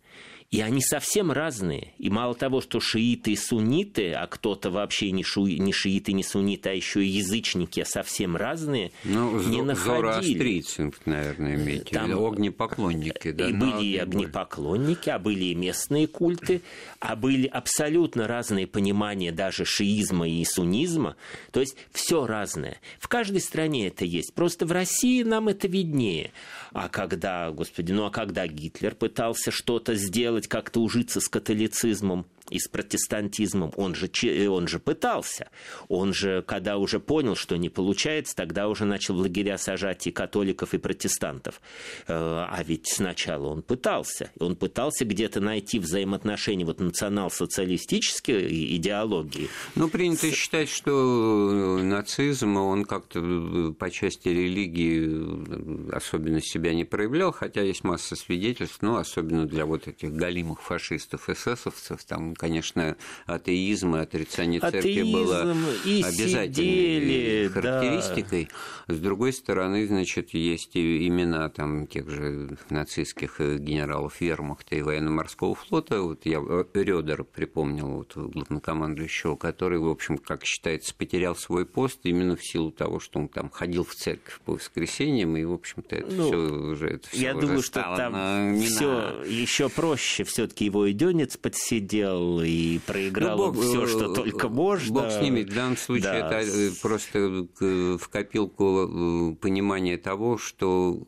И 0.51 0.61
они 0.61 0.79
совсем 0.81 1.31
разные. 1.31 1.93
И 1.97 2.09
мало 2.09 2.33
того, 2.33 2.61
что 2.61 2.79
шииты 2.79 3.31
и 3.31 3.35
сунниты, 3.35 4.13
а 4.13 4.25
кто-то 4.27 4.69
вообще 4.69 5.11
не, 5.11 5.23
шу, 5.23 5.47
не 5.47 5.73
шииты, 5.73 6.13
не 6.13 6.23
сунниты, 6.23 6.69
а 6.69 6.73
еще 6.73 7.03
и 7.03 7.07
язычники 7.07 7.83
совсем 7.83 8.37
разные, 8.37 8.91
ну, 9.03 9.41
не 9.41 9.61
находили. 9.61 9.95
Зороастрийцы, 9.95 10.91
наверное, 11.05 11.55
имеете. 11.55 11.93
Там, 11.93 12.11
Или 12.11 12.27
огнепоклонники. 12.27 13.31
Да, 13.31 13.49
и 13.49 13.53
были 13.53 13.85
и 13.85 13.97
огнепоклонники, 13.97 15.09
а 15.09 15.19
были 15.19 15.45
и 15.45 15.55
местные 15.55 16.07
культы, 16.07 16.61
а 16.99 17.15
были 17.15 17.47
абсолютно 17.47 18.27
разные 18.27 18.67
понимания 18.67 19.31
даже 19.31 19.65
шиизма 19.65 20.29
и 20.29 20.45
суннизма. 20.45 21.17
То 21.51 21.59
есть 21.59 21.75
все 21.91 22.25
разное. 22.25 22.79
В 22.99 23.07
каждой 23.07 23.41
стране 23.41 23.87
это 23.87 24.05
есть. 24.05 24.33
Просто 24.33 24.65
в 24.65 24.71
России 24.71 25.23
нам 25.23 25.49
это 25.49 25.67
виднее. 25.67 26.31
А 26.71 26.87
когда, 26.87 27.51
господи, 27.51 27.91
ну 27.91 28.05
а 28.05 28.09
когда 28.09 28.47
Гитлер 28.47 28.95
пытался 28.95 29.51
что-то 29.51 29.95
сделать 29.95 30.44
как-то 30.47 30.81
ужиться 30.81 31.19
с 31.19 31.27
католицизмом 31.27 32.25
и 32.49 32.59
с 32.59 32.67
протестантизмом, 32.67 33.73
он 33.75 33.95
же, 33.95 34.09
он 34.49 34.67
же 34.67 34.79
пытался. 34.79 35.49
Он 35.87 36.13
же, 36.13 36.43
когда 36.43 36.77
уже 36.77 36.99
понял, 36.99 37.35
что 37.35 37.55
не 37.57 37.69
получается, 37.69 38.35
тогда 38.35 38.67
уже 38.67 38.85
начал 38.85 39.15
в 39.15 39.19
лагеря 39.19 39.57
сажать 39.57 40.05
и 40.07 40.11
католиков, 40.11 40.73
и 40.73 40.77
протестантов. 40.77 41.59
Э, 42.07 42.13
а 42.13 42.63
ведь 42.63 42.87
сначала 42.87 43.47
он 43.47 43.63
пытался. 43.63 44.29
Он 44.39 44.55
пытался 44.55 45.05
где-то 45.05 45.41
найти 45.41 45.79
взаимоотношения 45.79 46.65
вот 46.65 46.79
национал-социалистической 46.79 48.75
идеологии. 48.77 49.49
Ну, 49.73 49.89
принято 49.89 50.27
с... 50.27 50.33
считать, 50.33 50.69
что 50.69 51.79
нацизм, 51.81 52.57
он 52.57 52.85
как-то 52.85 53.73
по 53.77 53.89
части 53.89 54.29
религии 54.29 55.95
особенно 55.95 56.41
себя 56.41 56.73
не 56.73 56.85
проявлял, 56.85 57.31
хотя 57.31 57.61
есть 57.61 57.83
масса 57.83 58.15
свидетельств, 58.15 58.79
ну, 58.81 58.97
особенно 58.97 59.45
для 59.47 59.65
вот 59.65 59.87
этих 59.87 60.13
галимых 60.13 60.61
фашистов, 60.61 61.29
эсэсовцев, 61.29 62.03
там 62.03 62.34
конечно, 62.35 62.95
атеизм 63.25 63.95
и 63.95 63.99
отрицание 63.99 64.59
атеизм 64.59 64.85
церкви 64.85 65.11
было 65.11 65.55
обязательной 65.83 67.49
характеристикой. 67.49 68.49
Да. 68.87 68.95
С 68.95 68.99
другой 68.99 69.33
стороны, 69.33 69.87
значит, 69.87 70.33
есть 70.33 70.75
имена 70.77 71.49
там 71.49 71.87
тех 71.87 72.09
же 72.09 72.57
нацистских 72.69 73.39
генералов 73.39 74.21
вермахта 74.21 74.75
и 74.75 74.81
военно-морского 74.81 75.55
флота. 75.55 76.01
Вот 76.01 76.25
я 76.25 76.39
э, 76.39 76.65
Рёдер 76.73 77.23
припомнил, 77.23 77.87
вот, 77.87 78.13
главнокомандующего, 78.15 79.35
который, 79.35 79.79
в 79.79 79.87
общем, 79.87 80.17
как 80.17 80.45
считается, 80.45 80.93
потерял 80.93 81.35
свой 81.35 81.65
пост 81.65 81.99
именно 82.03 82.35
в 82.35 82.45
силу 82.45 82.71
того, 82.71 82.99
что 82.99 83.19
он 83.19 83.27
там 83.27 83.49
ходил 83.49 83.83
в 83.83 83.95
церковь 83.95 84.39
по 84.45 84.53
воскресеньям, 84.53 85.35
и, 85.37 85.43
в 85.43 85.53
общем-то, 85.53 85.95
это 85.95 86.11
ну, 86.11 86.27
все 86.27 86.37
уже 86.37 86.87
это 86.89 87.07
Я 87.13 87.35
уже 87.35 87.47
думаю, 87.47 87.63
что 87.63 87.81
там 87.95 88.59
все 88.59 89.23
еще 89.25 89.69
проще. 89.69 90.23
Все-таки 90.23 90.65
его 90.65 90.85
и 90.85 90.93
Дёнец 90.93 91.37
подсидел, 91.37 92.24
выиграл 92.25 92.41
и 92.41 92.79
проиграл 92.79 93.53
ну, 93.53 93.61
все, 93.61 93.83
э, 93.83 93.87
что 93.87 94.13
только 94.13 94.49
можно. 94.49 94.93
Бог 94.93 95.11
с 95.11 95.21
ними. 95.21 95.43
В 95.43 95.53
данном 95.53 95.77
случае 95.77 96.11
да. 96.21 96.41
это 96.41 96.49
э, 96.49 96.69
просто 96.81 97.47
в 97.59 98.09
копилку 98.09 99.33
э, 99.33 99.35
понимания 99.35 99.97
того, 99.97 100.37
что 100.37 101.05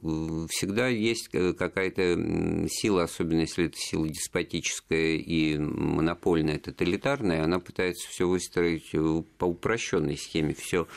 всегда 0.49 0.87
есть 0.87 1.29
какая-то 1.29 2.67
сила, 2.69 3.03
особенно 3.03 3.41
если 3.41 3.65
это 3.65 3.77
сила 3.77 4.07
деспотическая 4.07 5.15
и 5.17 5.57
монопольная, 5.57 6.59
тоталитарная, 6.59 7.43
она 7.43 7.59
пытается 7.59 8.07
все 8.09 8.27
выстроить 8.27 8.91
по 9.37 9.45
упрощенной 9.45 10.17
схеме, 10.17 10.53
все 10.53 10.87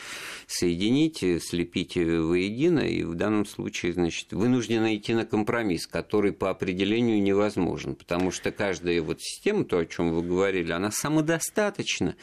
соединить, 0.46 1.18
слепить 1.42 1.96
воедино, 1.96 2.80
и 2.80 3.02
в 3.04 3.14
данном 3.14 3.46
случае, 3.46 3.92
значит, 3.92 4.32
вынуждены 4.32 4.96
идти 4.96 5.14
на 5.14 5.24
компромисс, 5.24 5.86
который 5.86 6.32
по 6.32 6.50
определению 6.50 7.22
невозможен, 7.22 7.94
потому 7.94 8.30
что 8.30 8.50
каждая 8.50 9.02
вот 9.02 9.20
система, 9.20 9.64
то, 9.64 9.78
о 9.78 9.86
чем 9.86 10.09
вы 10.10 10.22
говорили, 10.22 10.72
она 10.72 10.90
самодостаточна, 10.90 12.16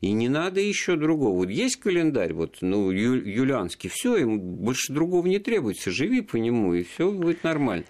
и 0.00 0.12
не 0.12 0.28
надо 0.28 0.60
еще 0.60 0.96
другого. 0.96 1.36
Вот 1.36 1.50
есть 1.50 1.76
календарь, 1.76 2.32
вот, 2.32 2.58
ну, 2.60 2.90
ю, 2.90 3.14
юлианский, 3.14 3.88
все, 3.88 4.16
ему 4.16 4.38
больше 4.38 4.92
другого 4.92 5.26
не 5.26 5.38
требуется, 5.38 5.90
живи 5.90 6.20
по 6.20 6.36
нему, 6.36 6.74
и 6.74 6.82
все 6.82 7.10
будет 7.10 7.44
нормально. 7.44 7.84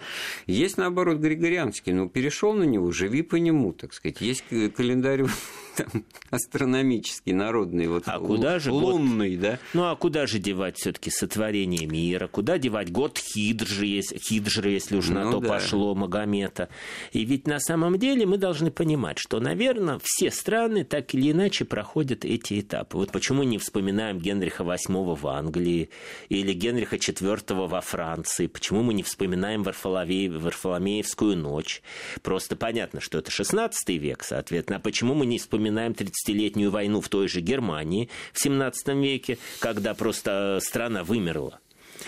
Есть, 0.47 0.76
наоборот, 0.76 1.18
григорианский, 1.18 1.92
ну, 1.92 2.09
перешел 2.09 2.53
на 2.53 2.64
него, 2.64 2.90
живи 2.92 3.22
по 3.22 3.36
нему, 3.36 3.72
так 3.72 3.92
сказать. 3.92 4.20
Есть 4.20 4.44
календарь 4.74 5.24
там, 5.77 6.05
астрономический, 6.31 7.33
народный, 7.33 7.87
вот 7.87 8.05
а 8.07 8.18
куда 8.18 8.59
же 8.59 8.72
лунный, 8.72 9.37
год... 9.37 9.41
да? 9.41 9.59
Ну 9.74 9.85
а 9.85 9.97
куда 9.97 10.27
же 10.27 10.39
девать 10.39 10.79
все-таки 10.79 11.11
сотворение 11.11 11.87
мира? 11.87 12.29
Куда 12.29 12.59
девать 12.59 12.91
год 12.91 13.18
хиджры, 13.18 13.87
если, 13.87 14.18
хиджры, 14.18 14.70
если 14.70 14.97
уж 14.97 15.09
ну, 15.09 15.14
на 15.24 15.31
то 15.31 15.41
да. 15.41 15.49
пошло 15.49 15.95
Магомета? 15.95 16.68
И 17.12 17.24
ведь 17.24 17.47
на 17.47 17.61
самом 17.61 17.99
деле 17.99 18.27
мы 18.27 18.39
должны 18.39 18.70
понимать, 18.70 19.18
что, 19.18 19.39
наверное, 19.39 20.01
все 20.03 20.31
страны 20.31 20.85
так 20.85 21.14
или 21.14 21.33
иначе 21.33 21.64
проходят 21.64 22.24
эти 22.24 22.61
этапы. 22.61 22.97
Вот 22.97 23.12
почему 23.12 23.43
не 23.43 23.59
вспоминаем 23.59 24.18
Генриха 24.18 24.64
VIII 24.64 25.14
в 25.14 25.27
Англии 25.27 25.91
или 26.29 26.53
Генриха 26.53 26.97
IV 26.97 27.66
во 27.66 27.81
Франции? 27.81 28.47
Почему 28.47 28.83
мы 28.83 28.95
не 28.95 29.03
вспоминаем 29.03 29.62
Варфоломей, 29.62 30.29
Варфоломеевскую 30.29 31.37
ночь? 31.37 31.83
Просто 32.22 32.57
понятно, 32.57 33.01
что 33.01 33.18
это 33.18 33.31
16 33.31 33.89
век, 33.91 34.22
соответственно. 34.22 34.79
А 34.79 34.81
почему 34.81 35.14
мы 35.14 35.27
не 35.27 35.39
вспоминаем 35.39 35.66
вспоминаем 35.67 35.93
30-летнюю 35.93 36.71
войну 36.71 37.01
в 37.01 37.09
той 37.09 37.29
же 37.29 37.41
Германии 37.41 38.09
в 38.33 38.41
17 38.41 38.89
веке, 38.89 39.39
когда 39.59 39.95
просто 39.95 40.59
страна 40.62 41.03
вымерла. 41.03 41.59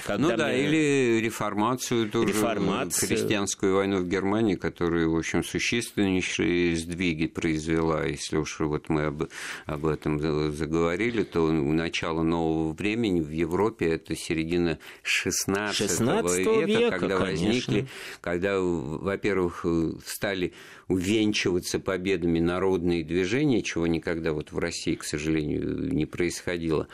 Когда 0.07 0.31
ну 0.31 0.37
да, 0.37 0.53
или 0.53 1.21
реформацию 1.21 2.11
тоже, 2.11 2.29
Реформацию. 2.29 3.09
христианскую 3.09 3.77
войну 3.77 3.99
в 3.99 4.09
Германии, 4.09 4.55
которая, 4.55 5.07
в 5.07 5.17
общем, 5.17 5.45
существеннейшие 5.45 6.77
сдвиги 6.77 7.27
произвела. 7.27 8.05
Если 8.05 8.37
уж 8.37 8.61
вот 8.61 8.89
мы 8.89 9.07
об, 9.07 9.25
об 9.67 9.87
этом 9.87 10.19
заговорили, 10.53 11.23
то 11.23 11.51
начало 11.53 12.23
нового 12.23 12.73
времени 12.73 13.21
в 13.21 13.31
Европе 13.31 13.87
это 13.93 14.17
середина 14.17 14.79
16, 15.03 15.77
16 15.77 16.39
века, 16.39 16.65
века, 16.67 16.99
когда 16.99 17.19
конечно. 17.19 17.47
возникли, 17.47 17.87
когда, 18.21 18.61
во-первых, 18.61 19.65
стали 20.07 20.53
увенчиваться 20.89 21.79
победами 21.79 22.41
народные 22.41 23.05
движения, 23.05 23.63
чего 23.63 23.87
никогда 23.87 24.33
вот 24.33 24.53
в 24.53 24.59
России, 24.59 24.95
к 24.95 25.05
сожалению, 25.05 25.93
не 25.93 26.07
происходило. 26.07 26.89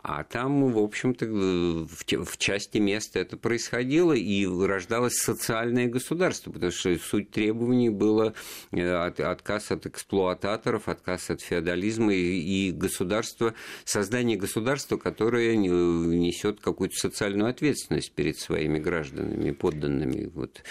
А 0.00 0.22
там, 0.22 0.72
в 0.72 0.78
общем-то, 0.78 1.26
в 1.26 2.38
части 2.38 2.78
места 2.78 3.18
это 3.18 3.36
происходило, 3.36 4.12
и 4.12 4.46
рождалось 4.46 5.14
социальное 5.14 5.88
государство, 5.88 6.52
потому 6.52 6.70
что 6.70 6.96
суть 6.98 7.32
требований 7.32 7.90
было 7.90 8.32
э, 8.70 8.88
отказ 8.88 9.72
от 9.72 9.86
эксплуататоров, 9.86 10.88
отказ 10.88 11.30
от 11.30 11.40
феодализма 11.40 12.14
и 12.14 12.70
государство, 12.70 13.54
создание 13.84 14.36
государства, 14.36 14.98
которое 14.98 15.56
несет 15.56 16.60
какую-то 16.60 16.94
социальную 16.94 17.50
ответственность 17.50 18.12
перед 18.12 18.38
своими 18.38 18.78
гражданами, 18.78 19.50
подданными. 19.50 20.30
Вот. 20.32 20.62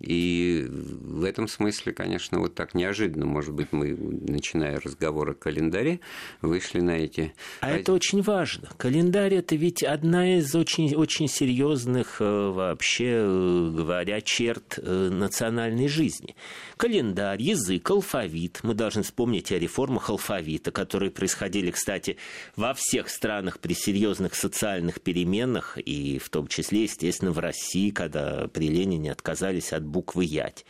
И 0.00 0.66
в 0.68 1.22
этом 1.22 1.46
смысле, 1.46 1.92
конечно, 1.92 2.40
вот 2.40 2.56
так 2.56 2.74
неожиданно, 2.74 3.26
может 3.26 3.54
быть, 3.54 3.68
мы, 3.70 3.94
начиная 3.94 4.80
разговор 4.80 5.30
о 5.30 5.34
календаре, 5.34 6.00
вышли 6.40 6.80
на 6.80 6.98
эти... 6.98 7.32
А 7.60 7.70
это 7.70 7.92
очень 7.92 8.22
важно. 8.22 8.71
Календарь 8.76 9.34
это 9.34 9.54
ведь 9.56 9.82
одна 9.82 10.38
из 10.38 10.54
очень, 10.54 10.94
очень 10.94 11.28
серьезных 11.28 12.20
э, 12.20 12.24
вообще 12.24 13.18
э, 13.18 13.72
говоря 13.74 14.20
черт 14.20 14.78
э, 14.78 15.08
национальной 15.10 15.88
жизни. 15.88 16.34
Календарь, 16.76 17.40
язык, 17.40 17.90
алфавит. 17.90 18.60
Мы 18.62 18.74
должны 18.74 19.02
вспомнить 19.02 19.52
о 19.52 19.58
реформах 19.58 20.10
алфавита, 20.10 20.70
которые 20.70 21.10
происходили, 21.10 21.70
кстати, 21.70 22.16
во 22.56 22.74
всех 22.74 23.08
странах 23.08 23.60
при 23.60 23.74
серьезных 23.74 24.34
социальных 24.34 25.00
переменах, 25.00 25.78
и 25.78 26.18
в 26.18 26.28
том 26.28 26.46
числе, 26.46 26.84
естественно, 26.84 27.32
в 27.32 27.38
России, 27.38 27.90
когда 27.90 28.48
при 28.48 28.68
Ленине 28.68 29.12
отказались 29.12 29.72
от 29.72 29.84
буквы 29.84 30.24
«ять». 30.24 30.64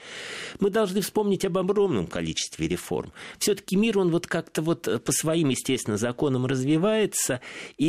Мы 0.60 0.70
должны 0.70 1.00
вспомнить 1.00 1.44
об 1.44 1.58
огромном 1.58 2.06
количестве 2.06 2.68
реформ. 2.68 3.12
Все-таки 3.38 3.76
мир, 3.76 3.98
он 3.98 4.10
вот 4.10 4.26
как-то 4.26 4.62
вот 4.62 5.04
по 5.04 5.12
своим, 5.12 5.48
естественно, 5.48 5.96
законам 5.96 6.46
развивается, 6.46 7.40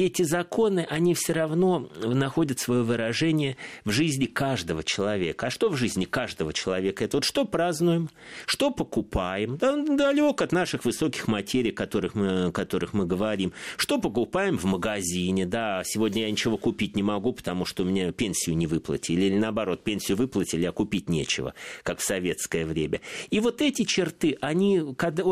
эти 0.05 0.23
законы, 0.23 0.85
они 0.89 1.13
все 1.13 1.33
равно 1.33 1.89
находят 2.03 2.59
свое 2.59 2.83
выражение 2.83 3.57
в 3.85 3.91
жизни 3.91 4.25
каждого 4.25 4.83
человека. 4.83 5.47
А 5.47 5.49
что 5.49 5.69
в 5.69 5.75
жизни 5.75 6.05
каждого 6.05 6.53
человека? 6.53 7.03
Это 7.03 7.17
вот 7.17 7.23
что 7.23 7.45
празднуем, 7.45 8.09
что 8.45 8.71
покупаем, 8.71 9.57
да, 9.57 9.75
далек 9.75 10.41
от 10.41 10.51
наших 10.51 10.85
высоких 10.85 11.27
материй, 11.27 11.71
о 11.71 11.73
которых 11.73 12.15
мы, 12.15 12.45
о 12.47 12.51
которых 12.51 12.93
мы 12.93 13.05
говорим, 13.05 13.53
что 13.77 13.99
покупаем 13.99 14.57
в 14.57 14.65
магазине, 14.65 15.45
да, 15.45 15.83
сегодня 15.85 16.23
я 16.23 16.31
ничего 16.31 16.57
купить 16.57 16.95
не 16.95 17.03
могу, 17.03 17.33
потому 17.33 17.65
что 17.65 17.83
у 17.83 17.85
меня 17.85 18.11
пенсию 18.11 18.55
не 18.57 18.67
выплатили, 18.67 19.25
или 19.25 19.37
наоборот, 19.37 19.83
пенсию 19.83 20.17
выплатили, 20.17 20.65
а 20.65 20.71
купить 20.71 21.09
нечего, 21.09 21.53
как 21.83 21.99
в 21.99 22.03
советское 22.03 22.65
время. 22.65 23.01
И 23.29 23.39
вот 23.39 23.61
эти 23.61 23.83
черты, 23.83 24.37
они 24.41 24.81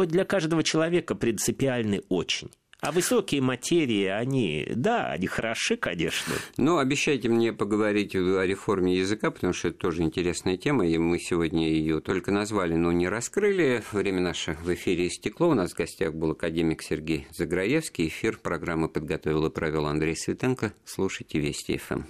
для 0.08 0.26
каждого 0.26 0.64
человека 0.64 1.16
принципиальны 1.16 2.02
очень. 2.10 2.50
А 2.82 2.92
высокие 2.92 3.42
материи, 3.42 4.06
они, 4.06 4.68
да, 4.76 5.12
они 5.12 5.28
хороши, 5.28 5.78
конечно. 5.78 6.34
Ну, 6.58 6.80
обещайте 6.80 7.30
мне 7.30 7.54
поговорить 7.54 8.16
о 8.16 8.44
реформе 8.44 8.98
языка, 8.98 9.30
потому 9.30 9.54
что 9.54 9.68
это 9.68 9.78
тоже 9.78 10.02
интересная 10.02 10.58
тема, 10.58 10.88
и 10.88 10.98
мы 10.98 11.20
сегодня 11.20 11.70
ее 11.70 12.02
только 12.02 12.32
назвали, 12.32 12.74
но 12.74 12.92
не 12.92 13.08
раскрыли. 13.08 13.84
Время 13.92 14.22
наше 14.22 14.58
в 14.64 14.74
эфире 14.74 15.08
истекло. 15.08 15.50
У 15.50 15.54
нас 15.54 15.74
в 15.74 15.78
гостях 15.78 16.16
был 16.16 16.32
академик 16.32 16.82
Сергей 16.82 17.28
Заграевский. 17.30 18.08
Эфир 18.08 18.40
программы 18.40 18.90
подготовил 18.90 19.46
и 19.46 19.52
провел 19.52 19.86
Андрей 19.86 20.16
Светенко. 20.16 20.74
Слушайте 20.84 21.38
Вести 21.38 21.78
ФМ. 21.78 22.02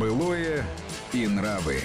Былое 0.00 0.64
и 1.12 1.26
нравы. 1.26 1.82